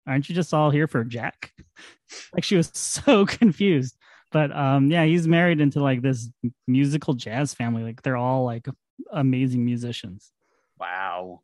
[0.08, 1.54] "Aren't you just all here for Jack?"
[2.34, 3.96] like she was so confused.
[4.32, 6.30] But um, yeah, he's married into like this
[6.68, 7.84] musical jazz family.
[7.84, 8.68] Like they're all like
[9.12, 10.32] amazing musicians.
[10.80, 11.42] Wow.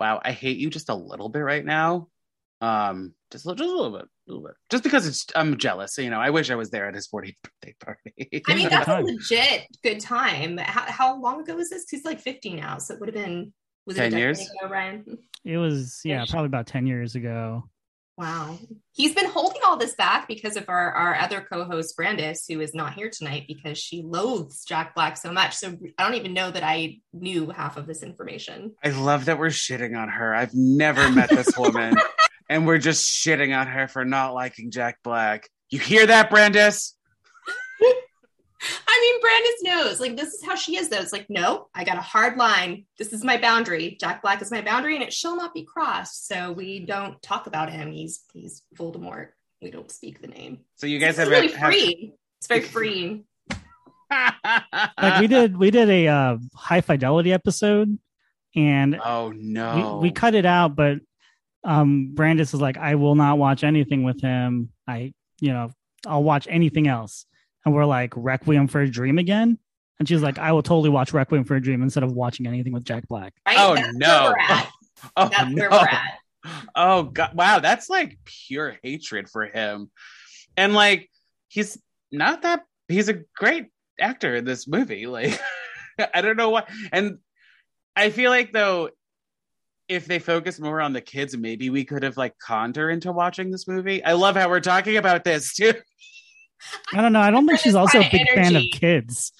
[0.00, 0.20] Wow.
[0.24, 2.08] I hate you just a little bit right now.
[2.60, 4.54] Um, just, a little- just a little bit, a little bit.
[4.70, 5.98] Just because it's I'm jealous.
[5.98, 8.42] You know, I wish I was there at his 40th birthday party.
[8.48, 10.58] I mean, that's a legit good time.
[10.58, 11.84] How, how long ago was this?
[11.90, 12.78] He's like 50 now.
[12.78, 13.52] So it would have been,
[13.86, 14.40] was it 10 years?
[14.40, 15.18] ago, Ryan?
[15.44, 17.68] It was yeah, probably about ten years ago.
[18.16, 18.58] Wow.
[18.92, 22.60] He's been holding all this back because of our, our other co host, Brandis, who
[22.60, 25.56] is not here tonight because she loathes Jack Black so much.
[25.56, 28.74] So I don't even know that I knew half of this information.
[28.84, 30.32] I love that we're shitting on her.
[30.32, 31.96] I've never met this woman,
[32.48, 35.48] and we're just shitting on her for not liking Jack Black.
[35.70, 36.94] You hear that, Brandis?
[38.88, 40.00] I mean, Brandis knows.
[40.00, 40.98] Like, this is how she is, though.
[41.00, 42.86] It's like, no, I got a hard line.
[42.98, 43.96] This is my boundary.
[44.00, 46.26] Jack Black is my boundary, and it shall not be crossed.
[46.26, 47.92] So we don't talk about him.
[47.92, 49.28] He's he's Voldemort.
[49.62, 50.60] We don't speak the name.
[50.76, 52.12] So you guys It's have, really have free.
[52.38, 53.24] It's very freeing.
[55.00, 57.98] like we did we did a uh, high fidelity episode
[58.54, 59.98] and Oh no.
[60.00, 60.98] we, we cut it out but
[61.64, 65.70] um brandis is like i will not watch anything with him i you know
[66.06, 67.26] i'll watch anything else
[67.64, 69.58] and we're like requiem for a dream again
[69.98, 72.72] and she's like i will totally watch requiem for a dream instead of watching anything
[72.72, 73.56] with jack black Right?
[73.58, 74.34] Oh, That's no.
[74.36, 74.62] Where.
[75.16, 75.54] Oh, That's no.
[75.68, 76.18] where we're at.
[76.74, 77.34] Oh god.
[77.34, 79.90] Wow, that's like pure hatred for him.
[80.56, 81.10] And like
[81.48, 81.78] he's
[82.10, 83.66] not that he's a great
[84.00, 85.06] actor in this movie.
[85.06, 85.38] Like
[86.14, 86.64] I don't know why.
[86.92, 87.18] and
[87.94, 88.90] I feel like though
[89.88, 93.12] if they focus more on the kids, maybe we could have like conned her into
[93.12, 94.02] watching this movie.
[94.02, 95.74] I love how we're talking about this too.
[96.92, 99.32] i don't know i don't think she's also a Kind of big fan of kids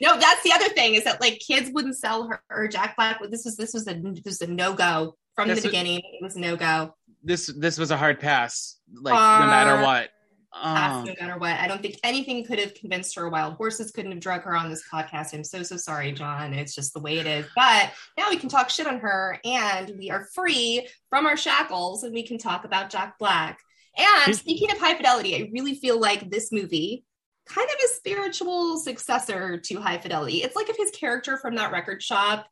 [0.00, 3.20] No, that's the other thing is that like kids wouldn't sell her or Jack Black.
[3.30, 5.98] This was this was a this was a no go from This the was- beginning.
[5.98, 6.94] It was no go.
[7.22, 10.08] This this was a hard pass, like no matter what.
[10.54, 11.52] Pass Um, no matter what.
[11.60, 13.28] I don't think anything could have convinced her.
[13.28, 15.34] Wild horses couldn't have drug her on this podcast.
[15.34, 16.54] I'm so so sorry, John.
[16.54, 17.44] It's just the way it is.
[17.54, 22.04] But now we can talk shit on her, and we are free from our shackles,
[22.04, 23.60] and we can talk about Jack Black.
[23.96, 24.32] And hmm.
[24.32, 27.04] speaking of high fidelity, I really feel like this movie
[27.46, 30.38] kind of a spiritual successor to high fidelity.
[30.38, 32.46] It's like if his character from that record shop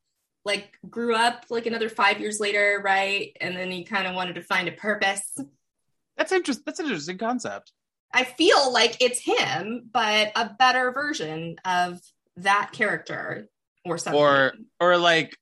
[0.45, 3.37] like grew up like another five years later, right?
[3.41, 5.23] And then he kind of wanted to find a purpose.
[6.17, 6.65] that's interesting.
[6.67, 7.73] that's an interesting concept.
[8.13, 12.01] I feel like it's him, but a better version of
[12.39, 13.49] that character
[13.85, 14.21] or something.
[14.21, 15.37] Or or like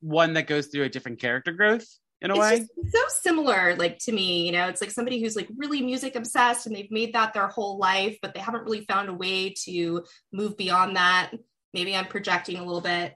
[0.00, 1.86] one that goes through a different character growth
[2.20, 2.58] in a it's way.
[2.58, 3.00] just so
[3.30, 6.74] similar, like to me, you know, it's like somebody who's like really music obsessed and
[6.74, 10.56] they've made that their whole life, but they haven't really found a way to move
[10.56, 11.30] beyond that.
[11.74, 13.14] Maybe I'm projecting a little bit.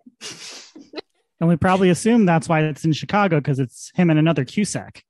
[1.41, 5.03] and we probably assume that's why it's in chicago because it's him and another cusack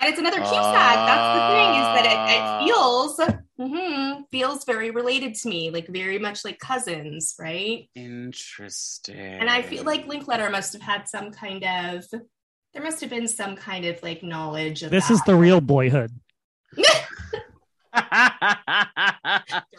[0.00, 0.52] And it's another Cusack.
[0.52, 2.60] That's the thing is that it, Ah.
[2.60, 3.20] it feels
[3.58, 7.88] mhm, feels very related to me, like very much like cousins, right?
[7.94, 9.16] Interesting.
[9.16, 12.04] And I feel like Linklater must have had some kind of
[12.76, 15.14] there must have been some kind of like knowledge of this that.
[15.14, 16.12] is the real boyhood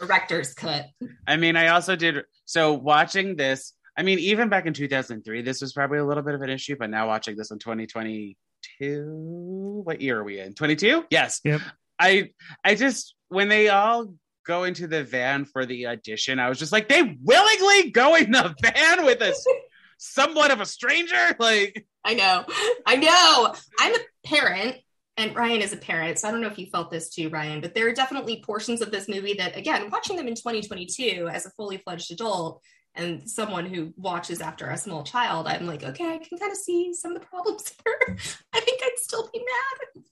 [0.00, 0.86] director's cut.
[1.24, 3.72] I mean, I also did so watching this.
[3.96, 6.74] I mean, even back in 2003, this was probably a little bit of an issue,
[6.76, 10.54] but now watching this in 2022, what year are we in?
[10.54, 11.04] 22?
[11.08, 11.40] Yes.
[11.44, 11.60] Yep.
[12.00, 12.30] I
[12.64, 14.12] I just when they all
[14.44, 18.32] go into the van for the audition, I was just like, they willingly go in
[18.32, 19.46] the van with us,
[19.98, 21.14] somewhat of a stranger.
[21.38, 22.44] Like, I know.
[22.86, 23.54] I know.
[23.78, 24.76] I'm a parent
[25.16, 26.18] and Ryan is a parent.
[26.18, 28.80] So I don't know if you felt this too, Ryan, but there are definitely portions
[28.80, 32.62] of this movie that, again, watching them in 2022 as a fully fledged adult
[32.94, 36.58] and someone who watches after a small child, I'm like, okay, I can kind of
[36.58, 38.16] see some of the problems here.
[38.52, 40.04] I think I'd still be mad.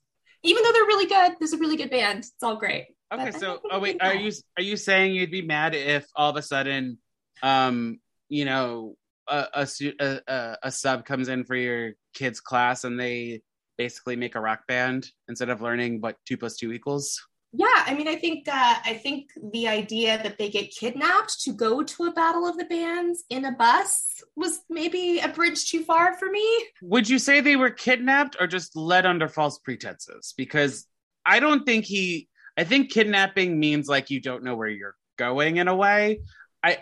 [0.42, 2.18] Even though they're really good, there's a really good band.
[2.20, 2.86] It's all great.
[3.12, 6.30] okay, But so oh wait, are you are you saying you'd be mad if all
[6.30, 6.98] of a sudden,
[7.42, 8.96] um, you know,
[9.28, 9.68] a
[10.00, 13.42] a, a, a, sub comes in for your kid's class and they
[13.76, 17.20] basically make a rock band instead of learning what two plus two equals?
[17.52, 21.52] Yeah, I mean, I think uh, I think the idea that they get kidnapped to
[21.52, 25.82] go to a battle of the bands in a bus was maybe a bridge too
[25.82, 26.46] far for me.
[26.82, 30.34] Would you say they were kidnapped or just led under false pretenses?
[30.36, 30.86] Because
[31.24, 32.28] I don't think he.
[32.58, 36.20] I think kidnapping means like you don't know where you're going in a way.
[36.62, 36.78] I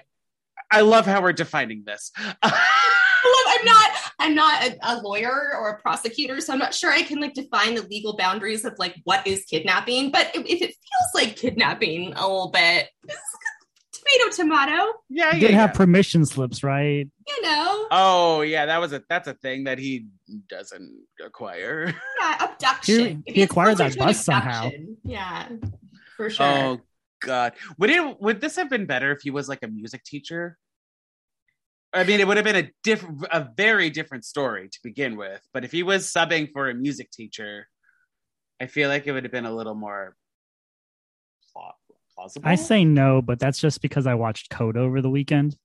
[0.75, 2.11] I love how we're defining this.
[2.43, 7.03] I'm not I'm not a, a lawyer or a prosecutor, so I'm not sure I
[7.03, 10.11] can like define the legal boundaries of like what is kidnapping.
[10.11, 12.89] But if, if it feels like kidnapping a little bit,
[13.93, 15.77] tomato tomato, yeah, He yeah, did have yeah.
[15.77, 17.09] permission slips, right?
[17.27, 20.07] you know, Oh yeah, that was a that's a thing that he
[20.49, 21.95] doesn't acquire.
[22.21, 23.23] yeah, abduction.
[23.27, 24.71] He- he acquired that to bus somehow.
[25.05, 25.49] Yeah,
[26.17, 26.47] for sure.
[26.47, 26.81] Oh
[27.23, 27.55] god.
[27.79, 30.59] Would it would this have been better if he was like a music teacher?
[31.95, 35.41] I mean, it would have been a different a very different story to begin with,
[35.53, 37.69] but if he was subbing for a music teacher,
[38.61, 40.17] I feel like it would have been a little more
[42.15, 42.49] plausible.
[42.49, 45.57] I say no, but that's just because I watched CODA over the weekend,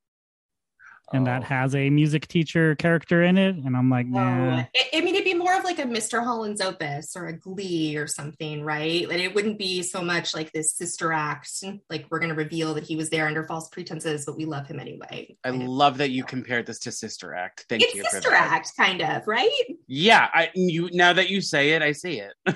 [1.13, 1.45] and that Oh.
[1.45, 4.57] has a music teacher character in it, and I'm like, Oh, nah.
[4.59, 6.23] I, I mean, it'd be more of like a Mr.
[6.23, 9.07] Holland's Opus or a Glee or something, right?
[9.07, 11.49] Like it wouldn't be so much like this sister act,
[11.89, 14.67] like we're going to reveal that he was there under false pretenses, but we love
[14.67, 15.35] him anyway.
[15.43, 17.65] I love that you compared this to Sister Act.
[17.69, 18.51] Thank it's you for sister that.
[18.51, 19.49] act, kind of, right?
[19.87, 22.33] Yeah, I you now that you say it, I see it.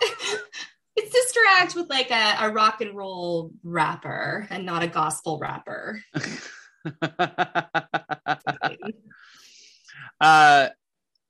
[0.96, 5.38] it's Sister Act with like a, a rock and roll rapper and not a gospel
[5.38, 6.02] rapper.
[10.20, 10.68] uh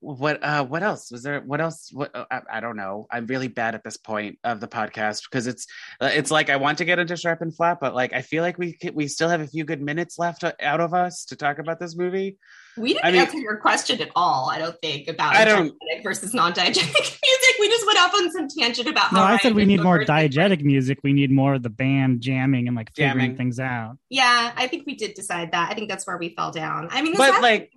[0.03, 1.11] what uh what else?
[1.11, 1.91] Was there what else?
[1.93, 3.07] What uh, I, I don't know.
[3.11, 5.67] I'm really bad at this point of the podcast because it's
[6.01, 8.43] uh, it's like i want to get into sharp and flat but like i feel
[8.43, 11.37] like we we still have a few good minutes left uh, out of us to
[11.37, 12.39] talk about this movie.
[12.79, 15.75] We didn't I mean- answer your question at all i don't think about I don't-
[16.03, 19.49] versus non-diegetic music we just went off on some tangent about No, how I said
[19.49, 20.99] Ryan we need more is diegetic music.
[21.03, 23.37] We need more of the band jamming and like figuring Jamming.
[23.37, 23.99] things out.
[24.09, 27.03] yeah i think we did decide that i think that's where we fell down i
[27.03, 27.70] mean but has- like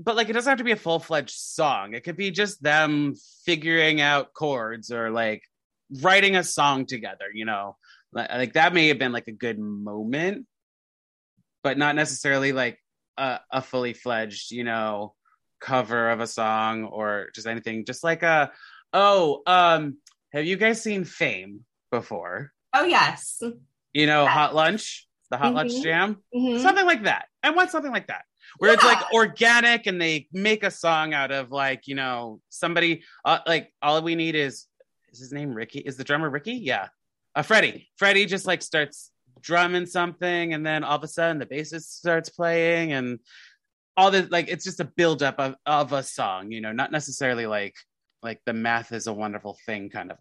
[0.00, 3.14] but like it doesn't have to be a full-fledged song it could be just them
[3.44, 5.42] figuring out chords or like
[6.00, 7.76] writing a song together you know
[8.12, 10.46] like, like that may have been like a good moment
[11.62, 12.78] but not necessarily like
[13.16, 15.14] a, a fully fledged you know
[15.60, 18.50] cover of a song or just anything just like a
[18.94, 19.98] oh um
[20.32, 22.52] have you guys seen fame before?
[22.72, 23.42] Oh yes.
[23.92, 25.06] You know hot lunch?
[25.30, 25.82] The hot lunch Mhm.
[25.82, 26.22] jam?
[26.34, 26.60] Mhm.
[26.62, 27.26] something like that.
[27.42, 28.24] I want something like that.
[28.58, 33.02] Where it's like organic and they make a song out of like you know somebody
[33.24, 34.66] uh, like all we need is
[35.12, 35.80] is his name Ricky?
[35.80, 36.54] Is the drummer Ricky?
[36.54, 36.88] Yeah.
[37.34, 37.88] Uh, Freddie.
[37.96, 42.28] Freddie just like starts drumming something and then all of a sudden the bassist starts
[42.30, 43.18] playing and
[43.96, 47.44] all this like it's just a buildup of, of a song you know not necessarily
[47.46, 47.74] like
[48.24, 50.18] like the math is a wonderful thing kind of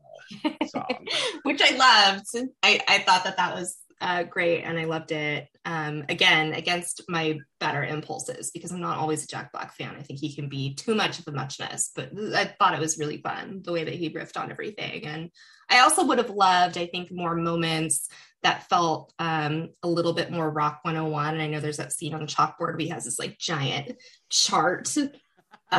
[0.61, 1.07] a song
[1.43, 2.49] which I loved.
[2.61, 5.47] I, I thought that that was uh, great and I loved it.
[5.65, 9.95] Um, again, against my better impulses because I'm not always a Jack Black fan.
[9.97, 12.99] I think he can be too much of a muchness, but I thought it was
[12.99, 15.05] really fun the way that he riffed on everything.
[15.05, 15.29] And
[15.69, 18.09] I also would have loved, I think, more moments
[18.41, 21.35] that felt um, a little bit more Rock 101.
[21.35, 23.93] And I know there's that scene on the chalkboard where he has this like giant
[24.29, 24.93] chart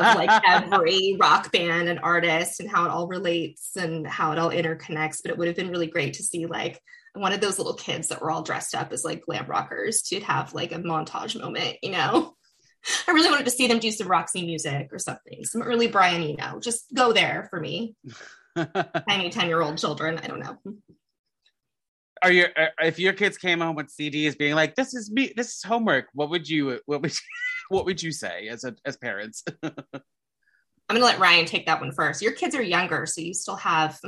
[0.02, 4.38] of like every rock band and artist and how it all relates and how it
[4.38, 5.18] all interconnects.
[5.22, 6.80] But it would have been really great to see like
[7.14, 10.20] one of those little kids that were all dressed up as like glam rockers to
[10.20, 12.35] have like a montage moment, you know?
[13.09, 16.22] I really wanted to see them do some Roxy music or something, some early Brian
[16.22, 16.61] Eno.
[16.61, 17.94] Just go there for me.
[19.09, 20.18] Tiny 10 year old children.
[20.22, 20.59] I don't know.
[22.22, 25.33] are your are- if your kids came home with CDs being like, "This is me,
[25.35, 27.12] this is homework," what would you what would
[27.68, 29.44] what would you say as a as parents?
[29.62, 32.20] I'm going to let Ryan take that one first.
[32.20, 33.98] Your kids are younger, so you still have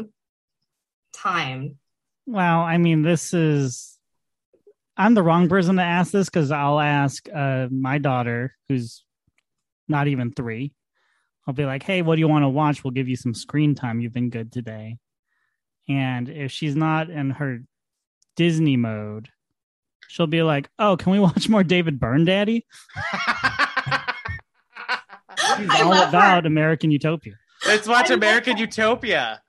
[1.14, 1.79] time.
[2.27, 3.99] Well, I mean, this is.
[4.99, 9.05] I'm the wrong person to ask this because I'll ask uh, my daughter, who's
[9.88, 10.73] not even three.
[11.47, 12.83] I'll be like, "Hey, what do you want to watch?
[12.83, 14.01] We'll give you some screen time.
[14.01, 14.99] You've been good today."
[15.88, 17.61] And if she's not in her
[18.37, 19.29] Disney mode,
[20.09, 22.66] she'll be like, "Oh, can we watch more David Byrne, Daddy?"
[25.59, 26.19] She's I all love her.
[26.19, 27.35] about American Utopia.
[27.66, 28.57] Let's watch I American.
[28.57, 29.40] Utopia.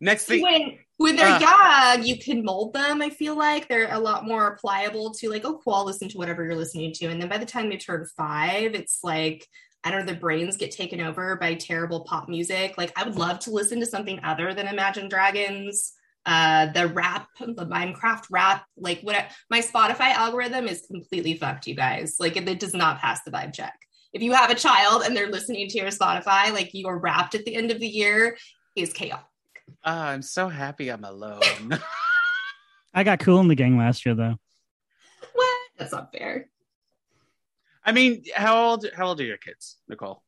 [0.00, 1.94] Next thing, when when they're Ah.
[1.94, 3.02] young, you can mold them.
[3.02, 6.18] I feel like they're a lot more pliable to like, oh, cool, I'll listen to
[6.18, 7.06] whatever you're listening to.
[7.06, 9.46] And then by the time they turn five, it's like
[9.84, 12.74] I don't know, their brains get taken over by terrible pop music.
[12.78, 15.92] Like I would love to listen to something other than Imagine Dragons.
[16.24, 21.74] Uh, the rap, the Minecraft rap, like what my Spotify algorithm is completely fucked, you
[21.74, 22.16] guys.
[22.20, 23.74] Like it, it does not pass the vibe check.
[24.12, 27.34] If you have a child and they're listening to your Spotify, like you are wrapped
[27.34, 28.36] at the end of the year,
[28.76, 29.22] is chaos.
[29.84, 31.40] Ah, I'm so happy I'm alone.
[32.94, 34.36] I got Kool and the Gang last year, though.
[35.32, 35.58] What?
[35.78, 36.48] That's not fair.
[37.84, 40.22] I mean, how old how old are your kids, Nicole?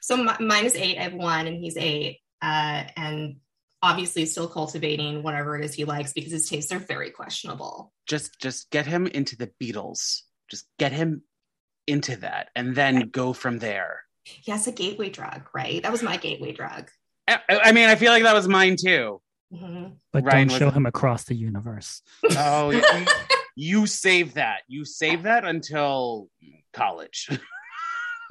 [0.00, 0.98] So my, mine is eight.
[0.98, 3.36] I have one, and he's eight, uh, and
[3.84, 7.92] obviously still cultivating whatever it is he likes because his tastes are very questionable.
[8.06, 10.22] Just just get him into the Beatles.
[10.50, 11.22] Just get him
[11.86, 14.00] into that, and then go from there.
[14.24, 15.82] He has a gateway drug, right?
[15.82, 16.90] That was my gateway drug.
[17.28, 19.20] I, I mean, I feel like that was mine too.
[19.52, 19.96] Mhm.
[20.12, 22.02] But Ryan don't was- show him across the universe.
[22.36, 22.82] Oh, you,
[23.56, 24.62] you save that.
[24.68, 26.28] You save that until
[26.72, 27.28] college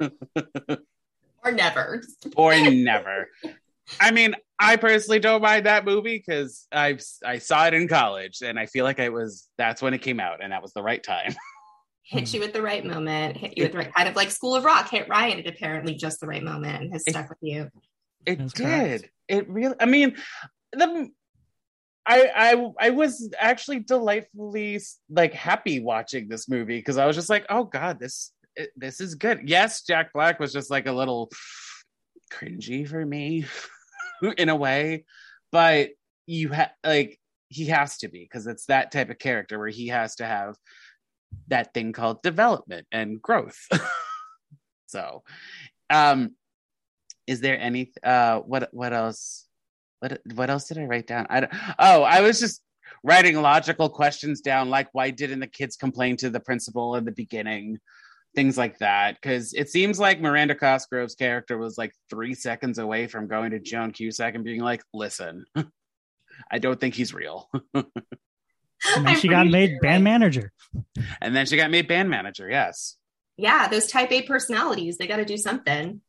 [1.44, 2.02] Or never.
[2.36, 3.28] or never.
[4.00, 8.40] I mean, I personally don't mind that movie because I I saw it in college,
[8.42, 10.82] and I feel like it was that's when it came out, and that was the
[10.82, 11.34] right time.
[12.06, 13.36] Hit you at the right moment.
[13.38, 15.94] Hit you at the right kind of like School of Rock hit Ryan at apparently
[15.94, 17.70] just the right moment and has It- stuck with you.
[18.26, 18.64] It That's did.
[18.66, 19.10] correct.
[19.28, 19.74] It really.
[19.80, 20.16] I mean,
[20.72, 21.08] the.
[22.06, 27.30] I, I I was actually delightfully like happy watching this movie because I was just
[27.30, 28.32] like, oh god, this
[28.76, 29.40] this is good.
[29.48, 31.30] Yes, Jack Black was just like a little
[32.32, 33.46] cringy for me
[34.32, 35.04] in a way,
[35.52, 35.90] but
[36.26, 37.18] you have like
[37.48, 40.56] he has to be because it's that type of character where he has to have
[41.48, 43.68] that thing called development and growth.
[44.86, 45.22] so,
[45.90, 46.32] um,
[47.26, 49.46] is there any uh what what else
[50.00, 51.26] what what else did I write down?
[51.30, 52.62] I don't, oh, I was just
[53.02, 57.12] writing logical questions down, like why didn't the kids complain to the principal in the
[57.12, 57.78] beginning?
[58.34, 63.06] Things like that, because it seems like Miranda Cosgrove's character was like three seconds away
[63.06, 65.44] from going to Joan Cusack and being like, "Listen,
[66.50, 70.52] I don't think he's real." And then I'm she got made sure, band like- manager.
[71.22, 72.50] and then she got made band manager.
[72.50, 72.96] Yes.
[73.36, 76.00] Yeah, those type A personalities, they got to do something.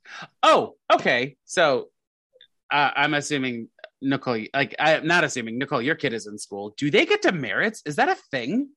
[0.43, 1.38] Oh, okay.
[1.45, 1.89] So
[2.71, 3.69] uh, I'm assuming
[4.01, 6.73] Nicole, like I'm not assuming Nicole, your kid is in school.
[6.78, 7.82] Do they get demerits?
[7.86, 8.69] Is that a thing?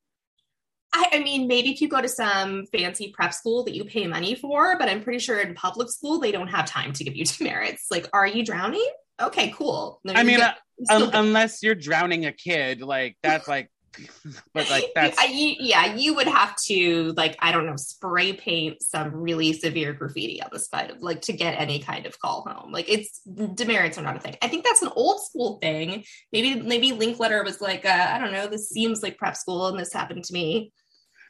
[0.92, 4.06] I, I mean, maybe if you go to some fancy prep school that you pay
[4.06, 7.14] money for, but I'm pretty sure in public school they don't have time to give
[7.14, 7.86] you demerits.
[7.90, 8.86] Like, are you drowning?
[9.20, 10.00] Okay, cool.
[10.04, 10.44] No, I mean, good.
[10.44, 13.70] uh, You still Un- get- unless you're drowning a kid, like that's like,
[14.54, 18.32] but like that's I- you- yeah, you would have to like I don't know, spray
[18.32, 22.18] paint some really severe graffiti on the side of like to get any kind of
[22.20, 22.72] call home.
[22.72, 23.20] Like it's
[23.54, 24.36] demerits are not a thing.
[24.42, 26.04] I think that's an old school thing.
[26.32, 29.78] Maybe maybe Linklater was like, uh, I don't know, this seems like prep school, and
[29.78, 30.72] this happened to me.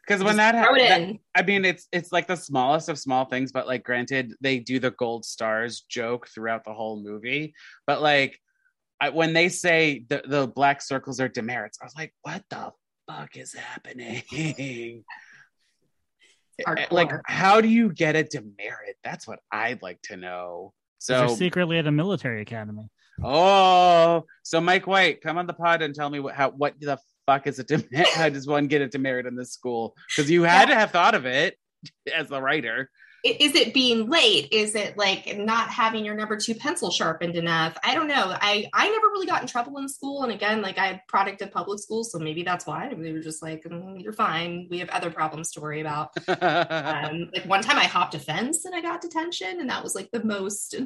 [0.06, 1.18] because when that throw it happens, in.
[1.34, 4.78] I mean, it's it's like the smallest of small things, but like, granted, they do
[4.78, 7.54] the gold stars joke throughout the whole movie,
[7.86, 8.38] but like,
[9.01, 12.72] I, when they say the the black circles are demerits, I was like, what the
[13.09, 14.22] fuck is happening?
[16.90, 18.96] Like, how do you get a demerit?
[19.05, 20.72] That's what I'd like to know.
[20.99, 22.88] So, they're So, secretly at a military academy.
[23.22, 26.99] oh, so Mike White, come on the pod and tell me what how what the
[27.26, 28.09] fuck is a demerit?
[28.14, 29.94] How does one get a demerit in this school?
[30.09, 31.57] Because you had to have thought of it
[32.12, 32.90] as the writer.
[33.24, 34.48] Is it being late?
[34.52, 37.76] Is it like not having your number two pencil sharpened enough?
[37.82, 38.14] I don't know.
[38.40, 41.42] I I never really got in trouble in school, and again, like I had product
[41.42, 44.68] of public school, so maybe that's why they were just like, "Mm, "You're fine.
[44.70, 48.64] We have other problems to worry about." um, like one time I hopped a fence
[48.64, 50.76] and I got detention, and that was like the most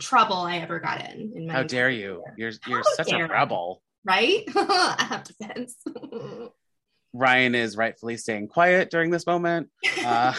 [0.00, 1.32] trouble I ever got in.
[1.34, 2.24] in my How dare entire you?
[2.36, 3.82] You're you're How such a dare rebel.
[4.04, 4.44] right?
[4.56, 5.76] I hopped a fence.
[7.12, 9.70] Ryan is rightfully staying quiet during this moment.
[10.04, 10.34] Uh,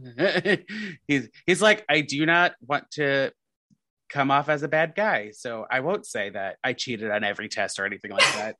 [1.06, 3.32] he's he's like, I do not want to
[4.08, 7.48] come off as a bad guy, so I won't say that I cheated on every
[7.48, 8.56] test or anything like that.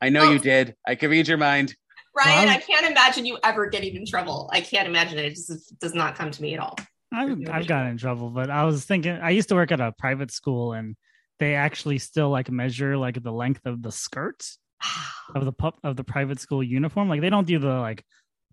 [0.00, 0.38] I know you oh.
[0.38, 0.74] did.
[0.86, 1.74] I can read your mind.
[2.14, 4.50] Ryan, Well, I can't imagine you ever getting in trouble.
[4.52, 5.26] I can't imagine it.
[5.26, 6.76] It just does not come to me at all.
[7.12, 9.80] I've, Yeah, I've gotten in trouble, but I was thinking I used to work at
[9.80, 10.96] a private school and
[11.38, 14.44] they actually still like measure like the length of the skirt
[15.34, 17.08] of the pup of the private school uniform.
[17.08, 18.04] Like they don't do the like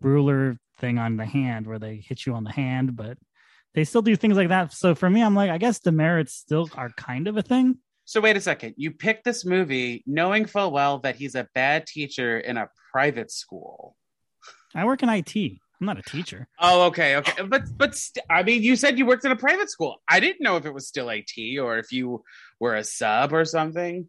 [0.02, 3.18] ruler thing on the hand where they hit you on the hand, but
[3.74, 4.74] they still do things like that.
[4.74, 7.78] So for me, I'm like, I guess demerits still are kind of a thing.
[8.06, 8.74] So wait a second.
[8.78, 13.30] You picked this movie knowing full well that he's a bad teacher in a private
[13.32, 13.96] school.
[14.74, 15.36] I work in IT.
[15.36, 16.48] I'm not a teacher.
[16.60, 17.44] Oh, okay, okay.
[17.44, 20.02] But but st- I mean, you said you worked in a private school.
[20.10, 21.30] I didn't know if it was still AT
[21.62, 22.24] or if you
[22.60, 24.08] were a sub or something.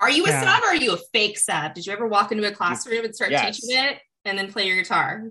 [0.00, 0.42] Are you a Yeah.
[0.44, 1.74] sub or are you a fake sub?
[1.74, 3.60] Did you ever walk into a classroom and start Yes.
[3.60, 5.24] teaching it and then play your guitar?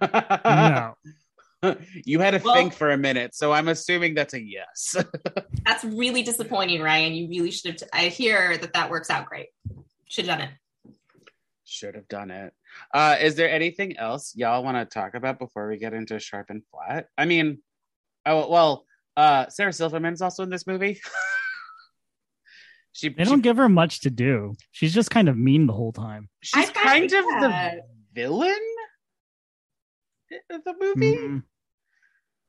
[0.00, 0.94] No.
[2.04, 4.96] you had to Well- think for a minute, so I'm assuming that's a yes.
[5.66, 7.12] That's really disappointing, Ryan.
[7.14, 7.76] You really should have.
[7.80, 9.48] T- I hear that that works out great.
[10.06, 10.94] Should have done it.
[11.64, 12.54] Should have done it.
[12.94, 16.46] Uh, is there anything else y'all want to talk about before we get into Sharp
[16.48, 17.06] and Flat?
[17.18, 17.58] I mean,
[18.24, 21.00] oh well, uh, Sarah Silverman's also in this movie.
[22.98, 24.54] she, They don't give her much to do.
[24.72, 26.28] She's just kind of mean the whole time.
[26.42, 27.76] she's kind of that-
[28.14, 28.58] the villain
[30.50, 31.16] of the movie.
[31.16, 31.42] Mhm.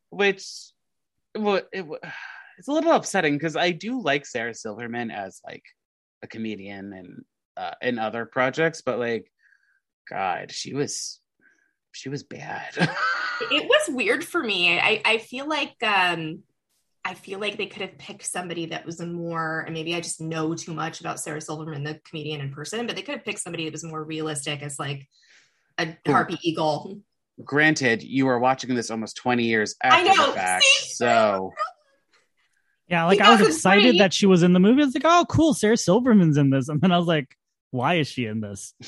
[0.10, 0.43] which
[1.36, 1.86] wa- it,
[2.58, 5.64] it's a little upsetting because I do like Sarah Silverman as like
[6.24, 7.24] a comedian and
[7.56, 9.32] uh, in other projects, but like,
[10.10, 11.20] God, she was
[11.91, 12.76] she was bad.
[13.52, 14.78] It was weird for me.
[14.78, 16.43] I I feel like um
[17.10, 19.99] I feel like they could have picked somebody that was a more, and maybe I
[19.99, 23.26] just know too much about Sarah Silverman, the comedian in person, but they could have
[23.26, 25.07] picked somebody that was more realistic as like
[25.80, 26.99] a harpy eagle.
[27.43, 30.93] Granted, you are watching this almost twenty years I after know, the fact, see?
[30.93, 31.51] so
[32.89, 33.55] Yeah, like I was 2003.
[33.55, 34.84] excited that she was in the movie.
[34.84, 36.70] I was like, oh, cool, Sarah Silverman's in this.
[36.70, 37.36] And then I was like,
[37.72, 38.74] why is she in this?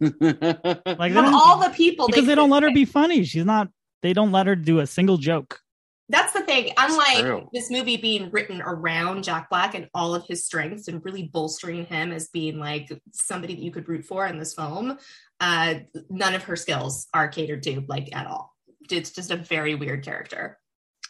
[0.00, 3.22] Like, Of all the people, because they could don't let her be funny.
[3.24, 3.68] She's not,
[4.02, 5.60] they don't let her do a single joke.
[6.08, 6.70] That's the thing.
[6.78, 11.24] Unlike this movie being written around Jack Black and all of his strengths and really
[11.24, 14.98] bolstering him as being like somebody that you could root for in this film,
[15.40, 15.74] uh,
[16.08, 18.54] none of her skills are catered to like at all.
[18.88, 20.58] It's just a very weird character.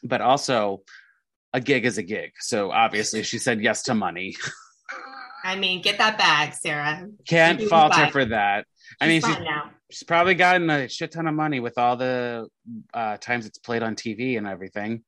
[0.02, 0.82] but also
[1.52, 2.32] a gig is a gig.
[2.40, 4.34] So obviously, she said yes to money.
[5.44, 7.06] I mean, get that bag, Sarah.
[7.28, 8.12] Can't She's fault her fine.
[8.12, 8.66] for that.
[9.00, 9.22] I mean,
[9.90, 12.48] she's probably gotten a shit ton of money with all the
[12.92, 15.02] uh, times it's played on TV and everything.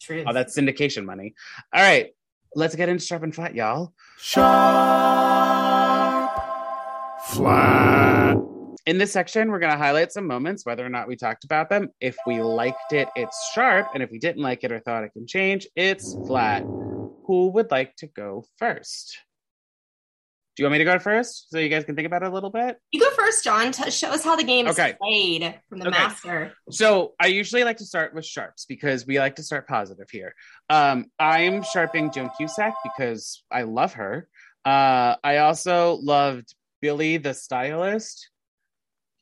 [0.00, 0.24] True.
[0.26, 1.34] All that syndication money.
[1.72, 2.10] All right,
[2.54, 3.92] let's get into sharp and flat, y'all.
[4.18, 4.50] Sharp.
[7.26, 8.36] Flat.
[8.86, 11.68] In this section, we're going to highlight some moments, whether or not we talked about
[11.68, 11.90] them.
[12.00, 13.88] If we liked it, it's sharp.
[13.94, 16.62] And if we didn't like it or thought it can change, it's flat.
[16.62, 19.18] Who would like to go first?
[20.60, 22.34] Do you want me to go first so you guys can think about it a
[22.34, 22.76] little bit?
[22.90, 23.72] You go first, John.
[23.72, 25.96] T- show us how the game is played from the Okay.
[25.98, 26.52] master.
[26.70, 30.34] So I usually like to start with sharps because we like to start positive here.
[30.68, 34.28] Um, I'm sharping Joan Cusack because I love her.
[34.62, 38.28] Uh, I also loved Billy the stylist.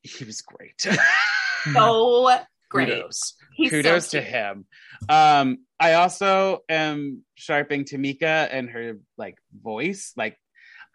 [0.03, 0.81] He was great.
[1.73, 2.33] So
[2.69, 2.89] great.
[2.89, 3.35] Kudos.
[3.55, 4.67] He's so Kudos to him.
[5.09, 10.13] Um, I also am sharping Tamika and her like voice.
[10.17, 10.37] Like,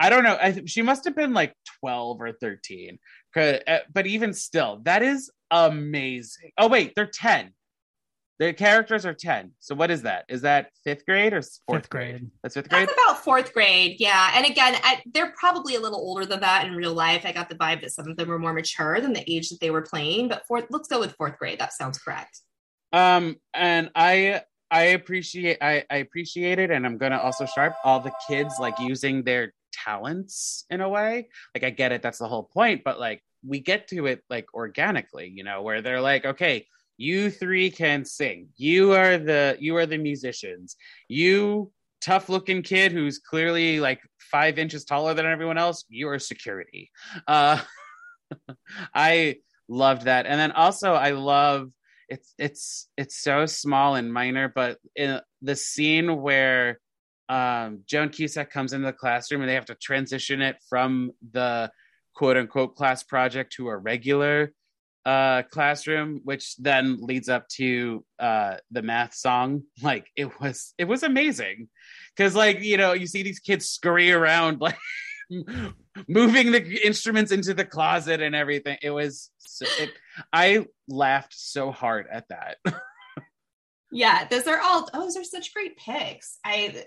[0.03, 0.37] I don't know.
[0.41, 2.99] I th- she must have been like 12 or 13.
[3.37, 6.51] uh, But even still, that is amazing.
[6.57, 7.53] Oh, wait, they're 10.
[8.39, 9.51] Their characters are 10.
[9.59, 10.25] So what is that?
[10.27, 12.29] Is that fifth grade or s- fourth Fifth grade.
[12.41, 12.89] That's fifth grade?
[12.89, 14.31] That's about fourth grade, yeah.
[14.35, 17.21] And again, I, they're probably a little older than that in real life.
[17.25, 19.59] I got the vibe that some of them were more mature than the age that
[19.61, 20.27] they were playing.
[20.27, 21.59] But fourth, let's go with fourth grade.
[21.59, 22.41] That sounds correct.
[22.91, 27.99] Um, and I I appreciate I, I appreciate it, and I'm gonna also sharp all
[27.99, 31.29] the kids like using their talents in a way.
[31.55, 34.45] Like I get it, that's the whole point, but like we get to it like
[34.53, 36.67] organically, you know, where they're like, okay,
[36.97, 38.49] you three can sing.
[38.55, 40.75] You are the you are the musicians.
[41.07, 41.71] You
[42.01, 46.91] tough looking kid who's clearly like five inches taller than everyone else, you are security.
[47.27, 47.59] Uh
[48.93, 50.25] I loved that.
[50.25, 51.71] And then also I love
[52.09, 56.79] it's it's it's so small and minor, but in the scene where
[57.29, 61.71] um, Joan Cusack comes into the classroom and they have to transition it from the
[62.15, 64.53] quote unquote class project to a regular
[65.05, 69.63] uh, classroom, which then leads up to uh, the math song.
[69.81, 71.67] Like it was it was amazing
[72.15, 74.77] because like you know you see these kids scurry around like
[76.07, 78.77] moving the instruments into the closet and everything.
[78.81, 79.29] It was
[79.61, 79.91] it,
[80.31, 82.57] I laughed so hard at that.
[83.93, 86.39] Yeah, those are all oh, those are such great picks.
[86.43, 86.83] I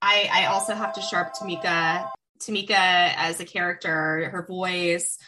[0.00, 2.08] I I also have to sharp Tamika
[2.40, 5.18] Tamika as a character, her voice,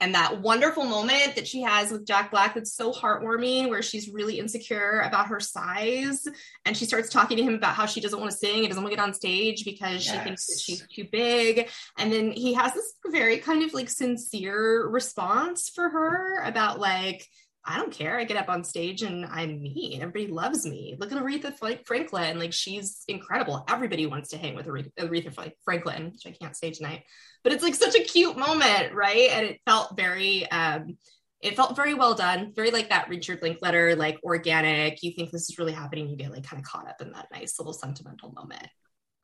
[0.00, 4.08] and that wonderful moment that she has with Jack Black that's so heartwarming, where she's
[4.08, 6.26] really insecure about her size,
[6.64, 8.82] and she starts talking to him about how she doesn't want to sing and doesn't
[8.82, 11.68] want to get on stage because she thinks that she's too big.
[11.98, 17.26] And then he has this very kind of like sincere response for her about like
[17.64, 18.18] I don't care.
[18.18, 20.96] I get up on stage and I'm me and everybody loves me.
[20.98, 22.38] Look at Aretha Fra- Franklin.
[22.38, 23.64] Like she's incredible.
[23.68, 27.04] Everybody wants to hang with Aretha, Franklin, which I can't say tonight,
[27.44, 28.94] but it's like such a cute moment.
[28.94, 29.30] Right.
[29.30, 30.96] And it felt very, um,
[31.40, 32.52] it felt very well done.
[32.54, 35.02] Very like that Richard Linklater, like organic.
[35.02, 36.08] You think this is really happening.
[36.08, 38.66] You get like kind of caught up in that nice little sentimental moment.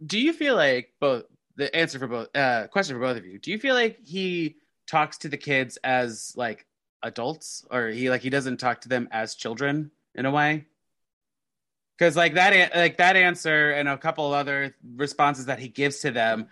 [0.05, 1.25] Do you feel like both
[1.57, 3.39] the answer for both uh question for both of you?
[3.39, 4.57] Do you feel like he
[4.87, 6.67] talks to the kids as like
[7.05, 10.67] adults or he like he doesn't talk to them as children in a way?
[12.01, 16.11] Cuz like that like that answer and a couple other responses that he gives to
[16.11, 16.49] them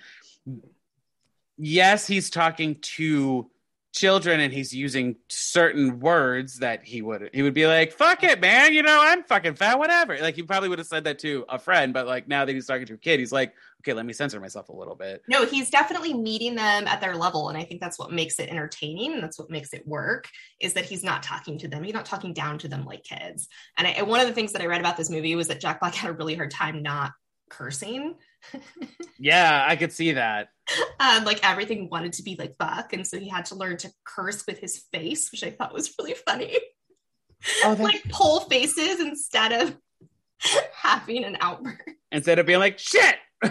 [1.62, 3.48] yes, he's talking to
[3.92, 8.40] children and he's using certain words that he would he would be like fuck it
[8.40, 11.44] man you know i'm fucking fat whatever like he probably would have said that to
[11.50, 14.06] a friend but like now that he's talking to a kid he's like okay let
[14.06, 17.48] me censor myself a little bit No, he's definitely meeting them at their level.
[17.48, 19.12] And I think that's what makes it entertaining.
[19.12, 20.28] And that's what makes it work
[20.60, 21.82] is that he's not talking to them.
[21.82, 23.48] He's not talking down to them like kids.
[23.76, 25.60] And, I, and one of the things that I read about this movie was that
[25.60, 27.12] Jack Black had a really hard time not
[27.50, 28.14] cursing.
[29.18, 30.48] yeah i could see that
[30.98, 32.92] Um, like everything wanted to be like fuck.
[32.92, 35.94] And so he had to learn to curse with his face, which I thought was
[35.98, 36.56] really funny.
[37.64, 39.76] oh like pull faces instead of
[40.74, 41.82] having an outburst.
[42.10, 43.50] instead of being like shit Yeah.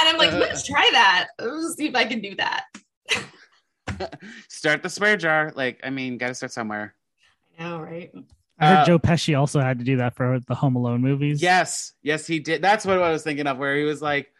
[0.00, 1.28] And I'm like, let's try that.
[1.38, 2.64] Let's see if I can do that.
[4.48, 6.94] start the swear jar like i mean gotta start somewhere
[7.58, 8.10] I know, right?
[8.58, 11.42] I heard Uh, Joe Pesci also had to do that for the Home Alone movies.
[11.42, 14.32] yes yes he did that's what i was thinking of where he was like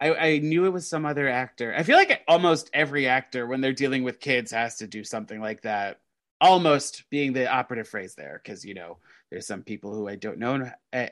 [0.00, 1.74] I, I knew it was some other actor.
[1.76, 5.42] I feel like almost every actor, when they're dealing with kids, has to do something
[5.42, 6.00] like that.
[6.40, 8.96] Almost being the operative phrase there, because you know,
[9.30, 11.08] there's some people who I don't know, uh,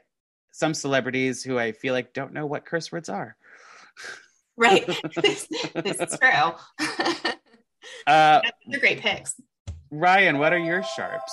[0.59, 3.37] some celebrities who I feel like don't know what curse words are.
[4.57, 4.85] Right.
[5.23, 7.33] this, this is true.
[8.07, 9.41] Uh, They're great picks.
[9.91, 11.33] Ryan, what are your sharps?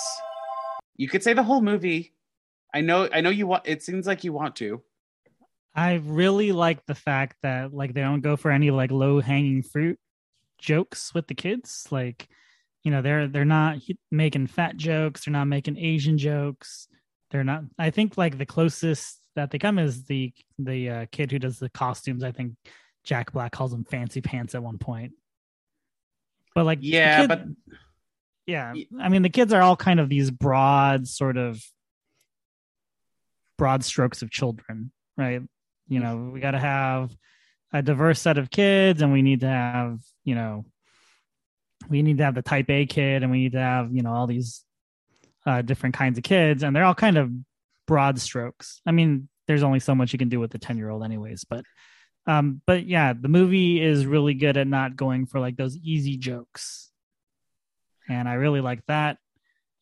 [0.95, 2.13] You could say the whole movie.
[2.73, 3.67] I know, I know you want.
[3.67, 4.82] It seems like you want to.
[5.73, 9.63] I really like the fact that like they don't go for any like low hanging
[9.63, 9.99] fruit
[10.59, 11.88] jokes with the kids.
[11.91, 12.28] Like,
[12.84, 13.80] you know, they're they're not
[14.11, 15.26] making fat jokes.
[15.26, 16.88] They're not making Asian jokes.
[17.36, 17.63] They're not.
[17.77, 21.59] I think like the closest that they come is the the uh, kid who does
[21.59, 22.23] the costumes.
[22.23, 22.53] I think
[23.03, 25.11] Jack Black calls him fancy pants at one point.
[26.53, 27.43] But like, Yeah, kid- but
[28.45, 31.61] yeah, I mean, the kids are all kind of these broad sort of
[33.57, 35.41] broad strokes of children, right?
[35.89, 37.13] You know, we got to have
[37.73, 40.63] a diverse set of kids, and we need to have, you know,
[41.89, 44.13] we need to have the type A kid, and we need to have, you know,
[44.13, 44.63] all these
[45.45, 47.31] uh, different kinds of kids, and they're all kind of
[47.87, 48.81] broad strokes.
[48.85, 51.45] I mean, there's only so much you can do with a 10 year old, anyways,
[51.45, 51.63] but.
[52.27, 56.17] Um, but yeah, the movie is really good at not going for like those easy
[56.17, 56.85] jokes
[58.07, 59.17] and I really like that.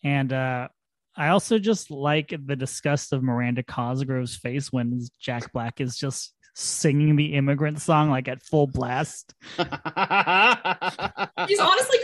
[0.03, 0.69] And uh,
[1.15, 6.32] I also just like the disgust of Miranda Cosgrove's face when Jack Black is just
[6.53, 9.33] singing the immigrant song like at full blast.
[9.57, 9.67] She's honestly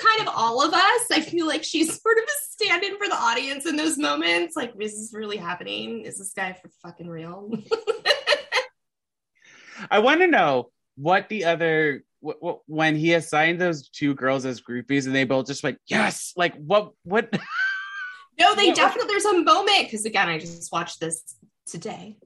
[0.04, 1.02] kind of all of us.
[1.12, 4.56] I feel like she's sort of a stand-in for the audience in those moments.
[4.56, 6.02] Like, is this really happening?
[6.02, 7.52] Is this guy for fucking real?
[9.92, 14.46] I want to know what the other wh- wh- when he assigned those two girls
[14.46, 17.30] as groupies and they both just went yes like what what
[18.38, 18.74] no, they Yeah.
[18.74, 19.12] definitely.
[19.14, 21.24] There's a moment because again, I just watched this
[21.66, 22.18] today.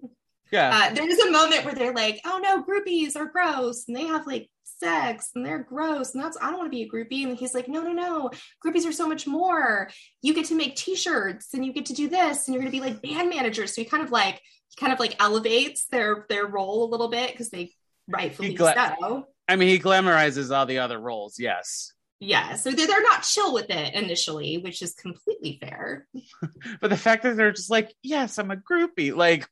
[0.53, 4.05] Yeah Uh, there's a moment where they're like, "Oh no, groupies are gross, and they
[4.05, 7.27] have like sex, and they're gross, and that's I don't want to be a groupie."
[7.27, 8.29] And he's like, "No, no, no,
[8.63, 9.89] groupies are so much more.
[10.21, 12.81] You get to make T-shirts, and you get to do this, and you're gonna be
[12.81, 14.39] like band managers." So he kind of like
[14.69, 17.71] he kind of like elevates their their role a little bit because they
[18.07, 19.27] rightfully gla- so.
[19.47, 23.53] I mean he glamorizes all the other roles yes Yeah, so they're, they're not chill
[23.53, 26.07] with it initially, which is completely fair.
[26.81, 29.47] but the fact that they're just like yes I'm a groupie like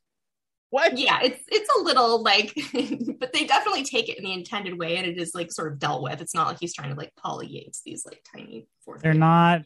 [0.72, 2.54] what Yeah, it's it's a little like,
[3.20, 5.78] but they definitely take it in the intended way, and it is like sort of
[5.78, 6.20] dealt with.
[6.22, 9.02] It's not like he's trying to like Polly Yates these like tiny fourth.
[9.02, 9.62] They're grade- not,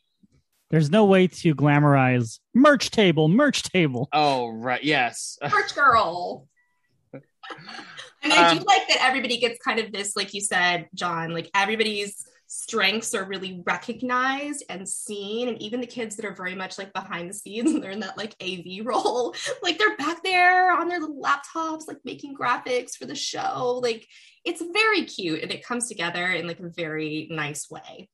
[0.71, 4.09] there's no way to glamorize merch table, merch table.
[4.13, 6.49] oh right yes merch girl.
[7.13, 11.31] and I do Um, like that everybody gets kind of this, like you said, John,
[11.33, 15.49] like everybody's strengths are really recognized and seen.
[15.49, 18.01] And even the kids that are very much like behind the scenes and they're in
[18.01, 22.97] that like AV role, like they're back there on their little laptops, like making graphics
[22.97, 23.81] for the show.
[23.83, 24.07] Like
[24.45, 28.09] it's very cute and it comes together in like a very nice way.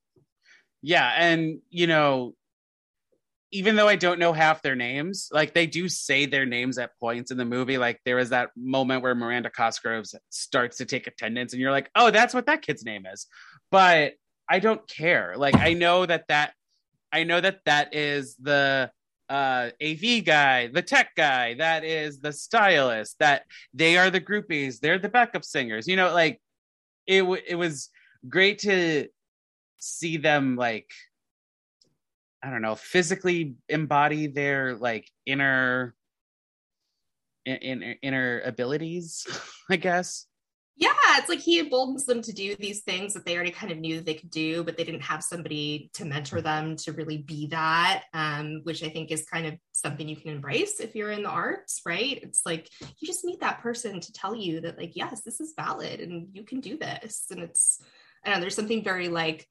[0.82, 2.34] yeah and you know
[3.52, 6.98] even though I don't know half their names, like they do say their names at
[6.98, 7.76] points in the movie.
[7.76, 11.90] Like there is that moment where Miranda Cosgroves starts to take attendance, and you're like,
[11.94, 13.26] oh, that's what that kid's name is.
[13.70, 14.14] But
[14.48, 15.34] I don't care.
[15.36, 16.52] Like I know that that
[17.12, 18.90] I know that that is the
[19.28, 24.80] uh AV guy, the tech guy, that is the stylist, that they are the groupies,
[24.80, 25.86] they're the backup singers.
[25.86, 26.40] You know, like
[27.06, 27.90] it w- it was
[28.28, 29.08] great to
[29.78, 30.90] see them like
[32.42, 35.94] I don't know, physically embody their like inner
[37.44, 39.26] in, in, inner abilities,
[39.70, 40.26] I guess.
[40.74, 43.78] Yeah, it's like he emboldens them to do these things that they already kind of
[43.78, 47.46] knew they could do, but they didn't have somebody to mentor them to really be
[47.48, 51.24] that, um, which I think is kind of something you can embrace if you're in
[51.24, 52.18] the arts, right?
[52.22, 55.52] It's like you just need that person to tell you that, like, yes, this is
[55.56, 57.26] valid and you can do this.
[57.30, 57.80] And it's,
[58.24, 59.46] I know, there's something very like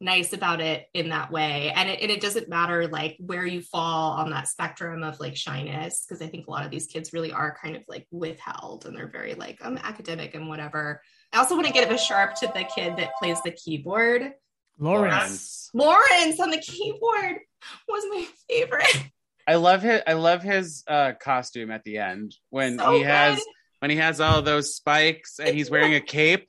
[0.00, 1.72] nice about it in that way.
[1.74, 5.36] And it, and it doesn't matter like where you fall on that spectrum of like
[5.36, 8.86] shyness, because I think a lot of these kids really are kind of like withheld
[8.86, 11.02] and they're very like, I'm academic and whatever.
[11.32, 14.32] I also want to give a sharp to the kid that plays the keyboard.
[14.78, 15.70] Lawrence.
[15.74, 17.38] Lawrence on the keyboard
[17.86, 19.10] was my favorite.
[19.46, 23.42] I love his I love his uh costume at the end when So he has
[23.80, 26.48] when he has all those spikes and he's wearing a cape.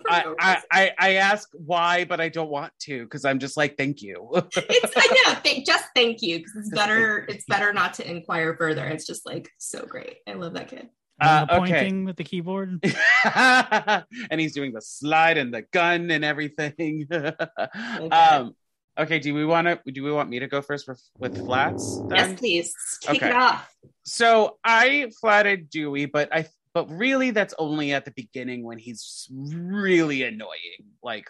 [0.00, 0.62] For I, no I.
[0.70, 4.30] I, I ask why, but I don't want to because I'm just like, thank you.
[4.34, 7.26] it's I know, thank, just thank you because it's better.
[7.28, 8.86] It's better not to inquire further.
[8.86, 10.18] It's just like so great.
[10.26, 10.88] I love that kid.
[11.20, 11.58] Uh, okay.
[11.58, 12.80] pointing with the keyboard.
[13.34, 17.08] and he's doing the slide and the gun and everything.
[18.12, 18.54] um,
[18.96, 19.80] okay, do we want to?
[19.90, 21.98] Do we want me to go first with, with flats?
[22.06, 22.16] then?
[22.30, 23.30] Yes, please kick Okay.
[23.30, 23.68] it off.
[24.04, 26.46] So I flatted Dewey, but I
[26.78, 31.28] but really that's only at the beginning when he's really annoying, like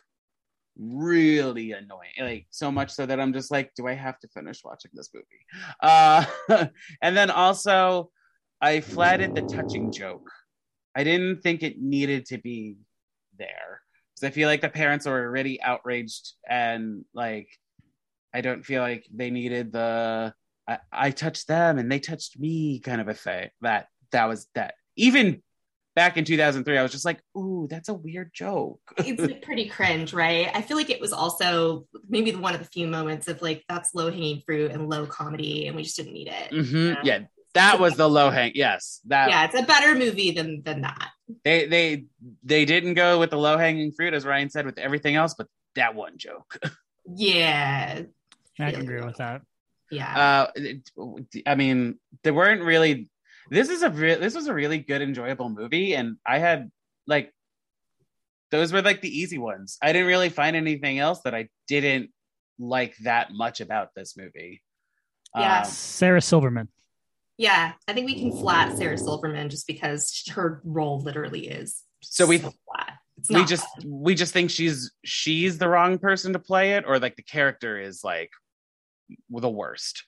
[0.77, 4.63] really annoying, like so much so that I'm just like, do I have to finish
[4.63, 5.27] watching this movie?
[5.81, 6.27] Uh,
[7.01, 8.11] and then also
[8.61, 10.31] I flatted the touching joke.
[10.95, 12.77] I didn't think it needed to be
[13.39, 13.81] there
[14.15, 17.49] because I feel like the parents are already outraged and like
[18.35, 20.35] I don't feel like they needed the
[20.69, 23.49] I, I touched them and they touched me kind of a thing.
[23.63, 24.75] That that was that.
[24.99, 25.43] Even
[25.97, 28.81] back in 2003, I was just like, ooh, that's a weird joke.
[28.99, 30.51] It's like pretty cringe, right?
[30.55, 33.95] I feel like it was also maybe one of the few moments of like that's
[33.95, 36.51] low hanging fruit and low comedy, and we just didn't need it.
[36.53, 37.03] Mhm, Yeah.
[37.05, 37.19] Yeah,
[37.55, 38.53] that was the low hang.
[38.55, 41.11] Yes, that yeah, it's a better movie than than that.
[41.45, 42.05] they they
[42.45, 45.49] they didn't go with the low hanging fruit as Ryan said with everything else, but
[45.75, 46.59] that one joke.
[47.11, 48.03] Yeah,
[48.61, 49.41] I can agree with that.
[49.91, 50.51] yeah.
[50.55, 50.61] Uh,
[51.47, 53.09] I mean, there weren't really.
[53.51, 54.19] This is a real.
[54.21, 56.71] This was a really good, enjoyable movie, and I had
[57.07, 57.33] like
[58.51, 59.79] those were like the easy ones.
[59.83, 62.11] I didn't really find anything else that I didn't
[62.59, 64.63] like that much about this movie.
[65.37, 65.61] Yeah.
[65.61, 66.69] Um, Sarah Silverman.
[67.37, 72.27] Yeah, I think we can flat Sarah Silverman just because her role literally is So
[72.27, 72.55] we- flat.
[73.31, 73.85] We just bad.
[73.87, 77.77] we just think she's she's the wrong person to play it, or like the character
[77.81, 78.31] is like
[79.29, 80.05] the worst,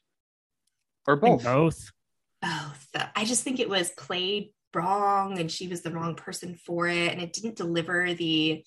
[1.08, 1.90] or I think both.
[2.42, 2.88] Both.
[2.92, 3.06] both.
[3.16, 7.12] I just think it was played wrong, and she was the wrong person for it,
[7.12, 8.64] and it didn't deliver the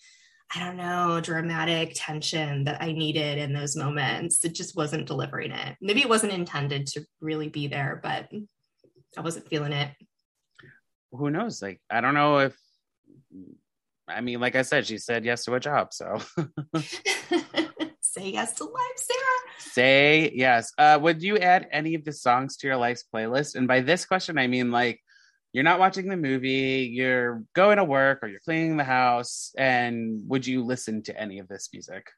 [0.56, 4.46] I don't know dramatic tension that I needed in those moments.
[4.46, 5.78] It just wasn't delivering it.
[5.82, 8.30] Maybe it wasn't intended to really be there, but
[9.18, 9.90] I wasn't feeling it.
[11.12, 11.62] Who knows?
[11.62, 12.56] Like I don't know if.
[14.08, 16.20] I mean, like I said, she said yes to a job, so
[18.14, 19.58] Say yes to life, Sarah.
[19.58, 20.72] say yes.
[20.78, 23.56] Uh, would you add any of the songs to your life's playlist?
[23.56, 25.02] And by this question, I mean like
[25.52, 30.22] you're not watching the movie, you're going to work, or you're cleaning the house, and
[30.28, 32.12] would you listen to any of this music?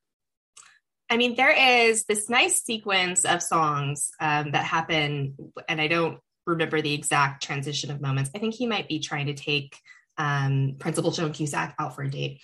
[1.10, 1.52] I mean, there
[1.88, 5.36] is this nice sequence of songs um, that happen,
[5.70, 8.32] and I don't remember the exact transition of moments.
[8.34, 9.78] I think he might be trying to take
[10.18, 12.42] um, Principal Joan Cusack out for a date,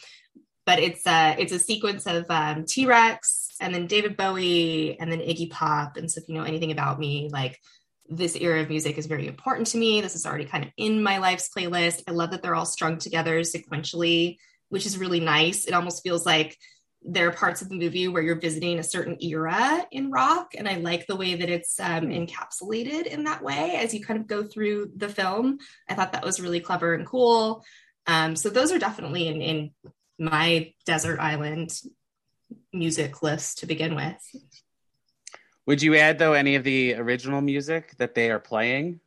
[0.66, 5.12] but it's a it's a sequence of um, T Rex and then David Bowie and
[5.12, 5.96] then Iggy Pop.
[5.96, 7.60] And so, if you know anything about me, like
[8.10, 10.02] this era of music is very important to me.
[10.02, 12.04] This is already kind of in my life's playlist.
[12.08, 14.38] I love that they're all strung together sequentially,
[14.70, 15.66] which is really nice.
[15.66, 16.58] It almost feels like
[17.04, 20.68] there are parts of the movie where you're visiting a certain era in rock and
[20.70, 24.28] i like the way that it's um, encapsulated in that way as you kind of
[24.28, 25.58] go through the film
[25.90, 27.64] i thought that was really clever and cool
[28.08, 29.72] um, so those are definitely in, in
[30.20, 31.72] my desert island
[32.74, 34.36] music list to begin with
[35.68, 39.00] Would you add though any of the original music that they are playing?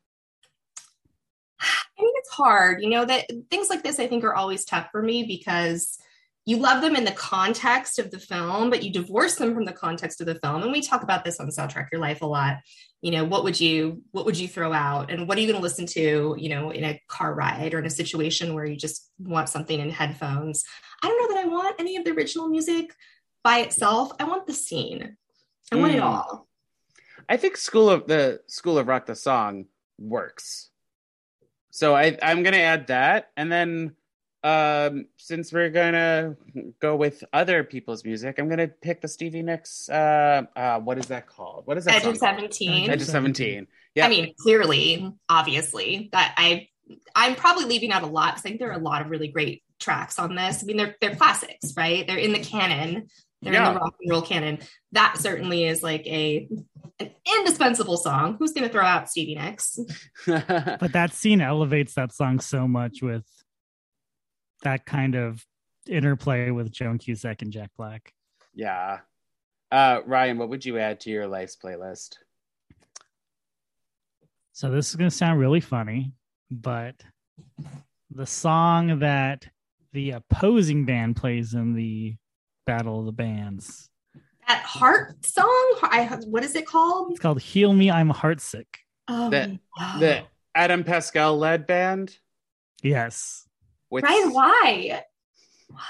[1.61, 4.89] I mean, it's hard, you know, that things like this I think are always tough
[4.91, 5.99] for me because
[6.47, 9.73] you love them in the context of the film, but you divorce them from the
[9.73, 10.63] context of the film.
[10.63, 12.59] And we talk about this on Soundtrack Your Life a lot.
[13.01, 15.59] You know, what would you what would you throw out and what are you going
[15.59, 18.77] to listen to, you know, in a car ride or in a situation where you
[18.77, 20.65] just want something in headphones?
[21.03, 22.95] I don't know that I want any of the original music
[23.45, 24.11] by itself.
[24.19, 25.17] I want the scene.
[25.71, 26.05] I want it Mm.
[26.05, 26.49] all.
[27.29, 29.67] I think School of the School of Rock the song
[29.99, 30.71] works.
[31.71, 33.95] So I I'm gonna add that, and then
[34.43, 36.37] um since we're gonna
[36.81, 39.89] go with other people's music, I'm gonna pick the Stevie Nicks.
[39.89, 41.67] Uh, uh what is that called?
[41.67, 42.91] What is that Edge of 17.
[42.91, 43.67] Edge of Seventeen.
[43.95, 44.07] Yeah.
[44.07, 46.69] I mean, clearly, obviously, that I
[47.15, 49.29] I'm probably leaving out a lot because I think there are a lot of really
[49.29, 50.63] great tracks on this.
[50.63, 52.07] I mean, they're they're classics, right?
[52.07, 53.09] They're in the canon.
[53.45, 53.69] They're Yeah.
[53.69, 54.59] in the rock and roll canon.
[54.93, 56.49] That certainly is like a
[57.01, 58.37] an indispensable song.
[58.39, 59.79] Who's going to throw out Stevie Nicks?
[60.27, 63.25] But that scene elevates that song so much with
[64.63, 65.45] that kind of
[65.89, 68.13] interplay with Joan Cusack and Jack Black.
[68.55, 69.01] yeah.
[69.73, 72.17] Uh, Ryan, what would you add to your life's playlist?
[74.53, 76.13] So this is going to sound really funny,
[76.51, 76.95] but
[78.11, 79.49] the song that
[79.93, 82.15] the opposing band plays in the
[82.67, 83.89] Battle of the Bands.
[84.47, 85.79] That heart song.
[85.83, 87.13] I what is it called?
[87.13, 88.67] It's called Heal Me, I'm Heartsick.
[89.09, 89.99] Oh, The- no.
[90.01, 90.23] The
[90.55, 92.17] Adam Pascal led band.
[92.83, 93.49] Yes.
[93.89, 95.03] Which, Ryan, why?
[95.69, 95.81] Why?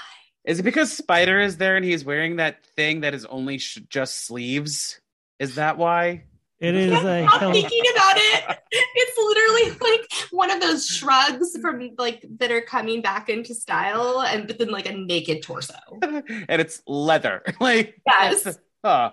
[0.45, 3.79] Is it because Spider is there and he's wearing that thing that is only sh-
[3.89, 4.99] just sleeves?
[5.39, 6.23] Is that why?
[6.65, 8.57] It is a Stop hell- thinking about it.
[8.71, 14.21] It's literally like one of those shrugs from like that are coming back into style,
[14.21, 15.75] and but then like a naked torso.
[16.01, 17.41] and it's leather.
[17.59, 18.41] like Yes.
[18.41, 19.11] it's- oh,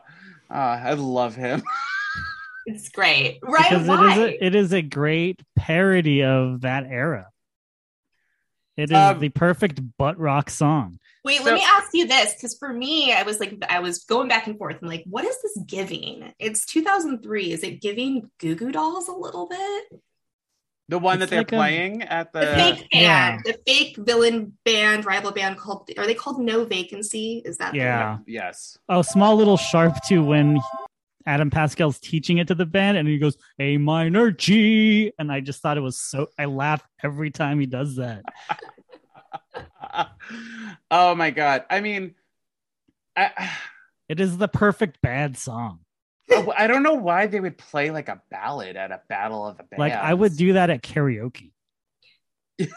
[0.50, 1.62] oh, I love him.
[2.66, 3.68] It's great, right?
[3.70, 4.12] because it Why?
[4.12, 7.28] is a, it is a great parody of that era.
[8.76, 10.98] It is Um, the perfect butt rock song.
[11.24, 14.04] Wait, So- let me ask you this, because for me, I was like, I was
[14.04, 14.76] going back and forth.
[14.82, 16.32] I'm like, what is this giving?
[16.38, 17.52] It's 2003.
[17.52, 20.00] Is it giving Goo Goo Dolls a little bit?
[20.88, 23.30] The one that It's they're like a- playing at the, The fake yeah.
[23.30, 27.40] band, the fake villain band, rival band called, are they called No Vacancy?
[27.44, 28.18] Is that the Yeah.
[28.26, 28.76] yes.
[28.88, 30.58] Oh, small little sharp too when
[31.24, 35.38] Adam Pascal's teaching it to the band and he goes A minor G, and I
[35.40, 36.26] just thought it was so.
[36.36, 38.22] I laugh every time he does that.
[40.90, 41.64] oh my god.
[41.70, 42.14] I mean,
[43.16, 43.50] I,
[44.08, 45.80] It is the perfect bad song.
[46.30, 49.56] Oh, I don't know why they would play like a ballad at a battle of
[49.56, 49.78] the bands.
[49.78, 51.52] Like I would do that at karaoke.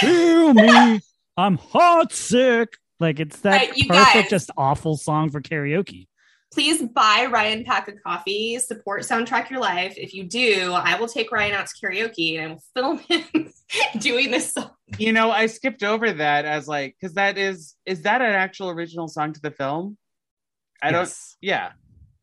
[0.00, 1.00] Heal me,
[1.36, 2.74] I'm heart sick.
[3.00, 4.30] Like it's that Right, perfect, guys.
[4.30, 6.07] just awful song for karaoke.
[6.52, 8.58] Please buy Ryan Pack a coffee.
[8.58, 9.94] Support Soundtrack Your Life.
[9.96, 13.52] If you do, I will take Ryan out to karaoke and I will film him
[13.98, 14.70] doing this song.
[14.96, 18.70] You know, I skipped over that as like because that is is that an actual
[18.70, 19.98] original song to the film?
[20.82, 21.12] I don't.
[21.40, 21.72] Yeah.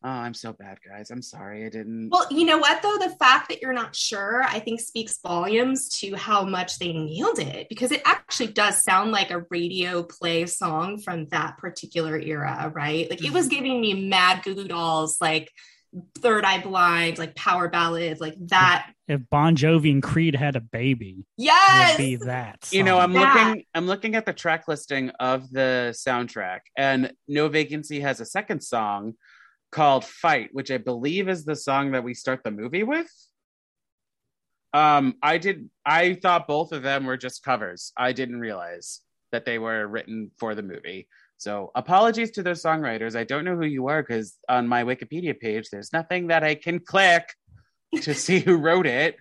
[0.04, 1.10] Oh, I'm so bad, guys.
[1.10, 1.64] I'm sorry.
[1.64, 2.10] I didn't.
[2.10, 2.96] Well, you know what though?
[2.98, 7.38] The fact that you're not sure, I think speaks volumes to how much they nailed
[7.38, 12.70] it because it actually does sound like a radio play song from that particular era,
[12.74, 13.08] right?
[13.08, 13.54] Like it was mm-hmm.
[13.56, 15.50] giving me mad Goo Goo Dolls, like
[16.18, 18.92] Third Eye Blind, like power ballad, like that.
[19.08, 21.98] If Bon Jovi and Creed had a baby, it Yes.
[21.98, 22.68] would be that.
[22.70, 22.98] you know.
[22.98, 23.32] I'm Yeah.
[23.32, 23.64] looking.
[23.74, 28.60] I'm looking at the track listing of the soundtrack, and No Vacancy has a second
[28.62, 29.14] song
[29.70, 33.10] called "Fight," which I believe is the song that we start the movie with.
[34.72, 35.70] Um, I did.
[35.84, 37.92] I thought both of them were just covers.
[37.96, 39.00] I didn't realize
[39.32, 41.08] that they were written for the movie.
[41.38, 43.16] So apologies to those songwriters.
[43.16, 46.54] I don't know who you are because on my Wikipedia page, there's nothing that I
[46.54, 47.34] can click
[48.02, 49.16] to see who wrote it.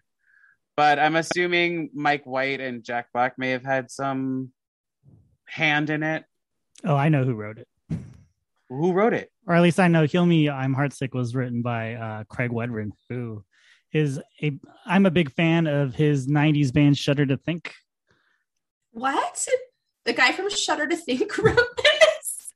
[0.77, 4.51] But I'm assuming Mike White and Jack Black may have had some
[5.45, 6.25] hand in it.
[6.83, 7.67] oh, I know who wrote it,
[8.69, 9.31] Who wrote it?
[9.47, 12.91] Or at least I know "Heal Me, I'm Heartsick" was written by uh, Craig Wedren,
[13.09, 13.43] who
[13.91, 14.57] is a.
[14.85, 17.73] I'm a big fan of his '90s band Shudder to Think.
[18.91, 19.47] What?
[20.05, 22.53] The guy from Shudder to Think wrote this.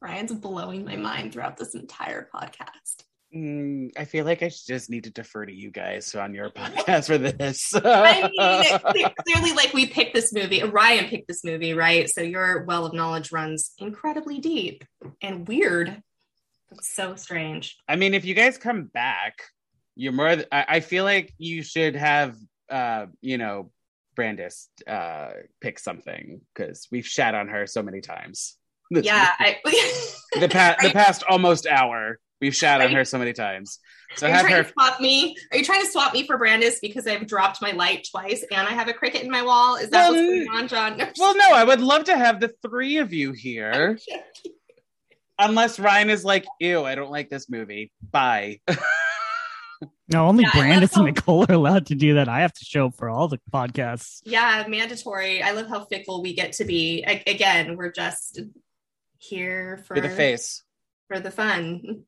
[0.00, 3.04] Ryan's blowing my mind throughout this entire podcast.
[3.34, 7.06] Mm, I feel like I just need to defer to you guys on your podcast
[7.06, 7.72] for this.
[7.74, 10.62] I mean, cle- clearly, like we picked this movie.
[10.62, 12.08] Ryan picked this movie, right?
[12.10, 14.84] So your well of knowledge runs incredibly deep
[15.22, 16.02] and weird.
[16.72, 17.76] It's so strange.
[17.88, 19.42] I mean, if you guys come back,
[19.94, 20.36] you're more.
[20.36, 22.36] th- I, I feel like you should have,
[22.70, 23.70] uh, you know,
[24.14, 25.30] Brandis uh,
[25.60, 28.56] pick something because we've shat on her so many times.
[28.90, 29.56] Yeah, I,
[30.38, 33.78] the past the past almost hour, we've shat on her so many times.
[34.16, 34.62] So Are you have trying her.
[34.64, 35.34] to swap me?
[35.50, 38.68] Are you trying to swap me for Brandis because I've dropped my light twice and
[38.68, 39.76] I have a cricket in my wall?
[39.76, 40.98] Is that Well, what's going on, John?
[40.98, 43.96] No, Well, no, I would love to have the three of you here,
[45.38, 48.60] unless Ryan is like, "Ew, I don't like this movie." Bye.
[50.08, 52.28] No, only Yeah, Brandis and how- Nicole are allowed to do that.
[52.28, 54.20] I have to show up for all the podcasts.
[54.24, 55.42] yeah, mandatory.
[55.42, 57.02] I love how fickle we get to be.
[57.06, 58.40] A- again, we're just
[59.16, 60.62] here for For the face.
[61.08, 62.02] for the fun.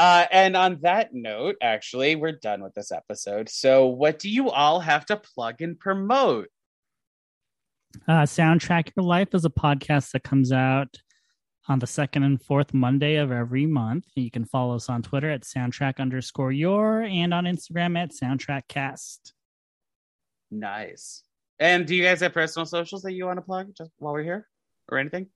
[0.00, 3.50] Uh, and on that note, actually, we're done with this episode.
[3.50, 6.48] So, what do you all have to plug and promote?
[8.08, 10.96] Uh, Soundtrack Your Life is a podcast that comes out
[11.68, 14.06] on the second and fourth Monday of every month.
[14.14, 19.32] You can follow us on Twitter at soundtrack underscore your and on Instagram at soundtrackcast.
[20.50, 21.24] Nice.
[21.58, 24.22] And do you guys have personal socials that you want to plug just while we're
[24.22, 24.48] here,
[24.90, 25.26] or anything?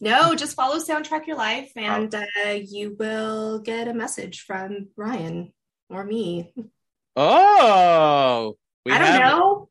[0.00, 2.24] No, just follow Soundtrack Your Life and uh,
[2.54, 5.52] you will get a message from Ryan
[5.90, 6.52] or me.
[7.16, 9.68] Oh, we I don't have know.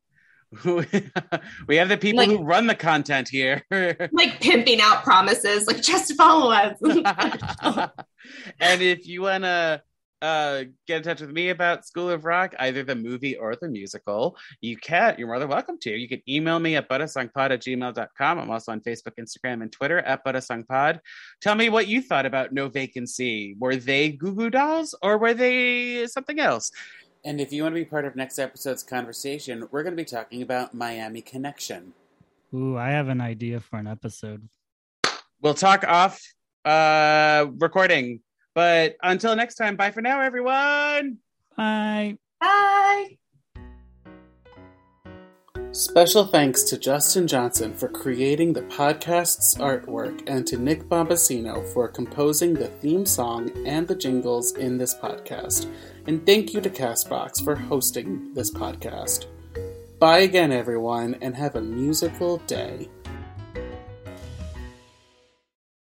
[1.68, 3.64] we have the people Like- who run the content here.
[4.12, 6.78] Like pimping out promises, like just follow us.
[8.60, 9.82] and if you want to
[10.22, 13.70] uh, get in touch with me about School of Rock, either the movie or the
[13.70, 15.16] musical, you can.
[15.18, 15.92] You're more than welcome to.
[15.92, 18.40] You can email me at buttersongpod at gmail.com.
[18.40, 21.00] I'm also on Facebook, Instagram, and Twitter at buttersongpod.
[21.42, 23.56] Tell me what you thought about No Vacancy.
[23.60, 26.72] Were they Goo Goo Dolls or were they something else?
[27.26, 30.06] And if you want to be part of next episode's conversation, we're going to be
[30.06, 31.94] talking about Miami Connection.
[32.54, 34.48] Ooh, I have an idea for an episode.
[35.42, 36.22] We'll talk off
[36.66, 38.22] uh recording.
[38.56, 41.18] But until next time, bye for now, everyone.
[41.56, 42.18] Bye.
[42.40, 43.18] Bye.
[45.72, 51.88] Special thanks to Justin Johnson for creating the podcast's artwork and to Nick Bombasino for
[51.88, 55.72] composing the theme song and the jingles in this podcast.
[56.08, 59.28] And thank you to Castbox for hosting this podcast.
[60.00, 62.90] Bye again, everyone, and have a musical day.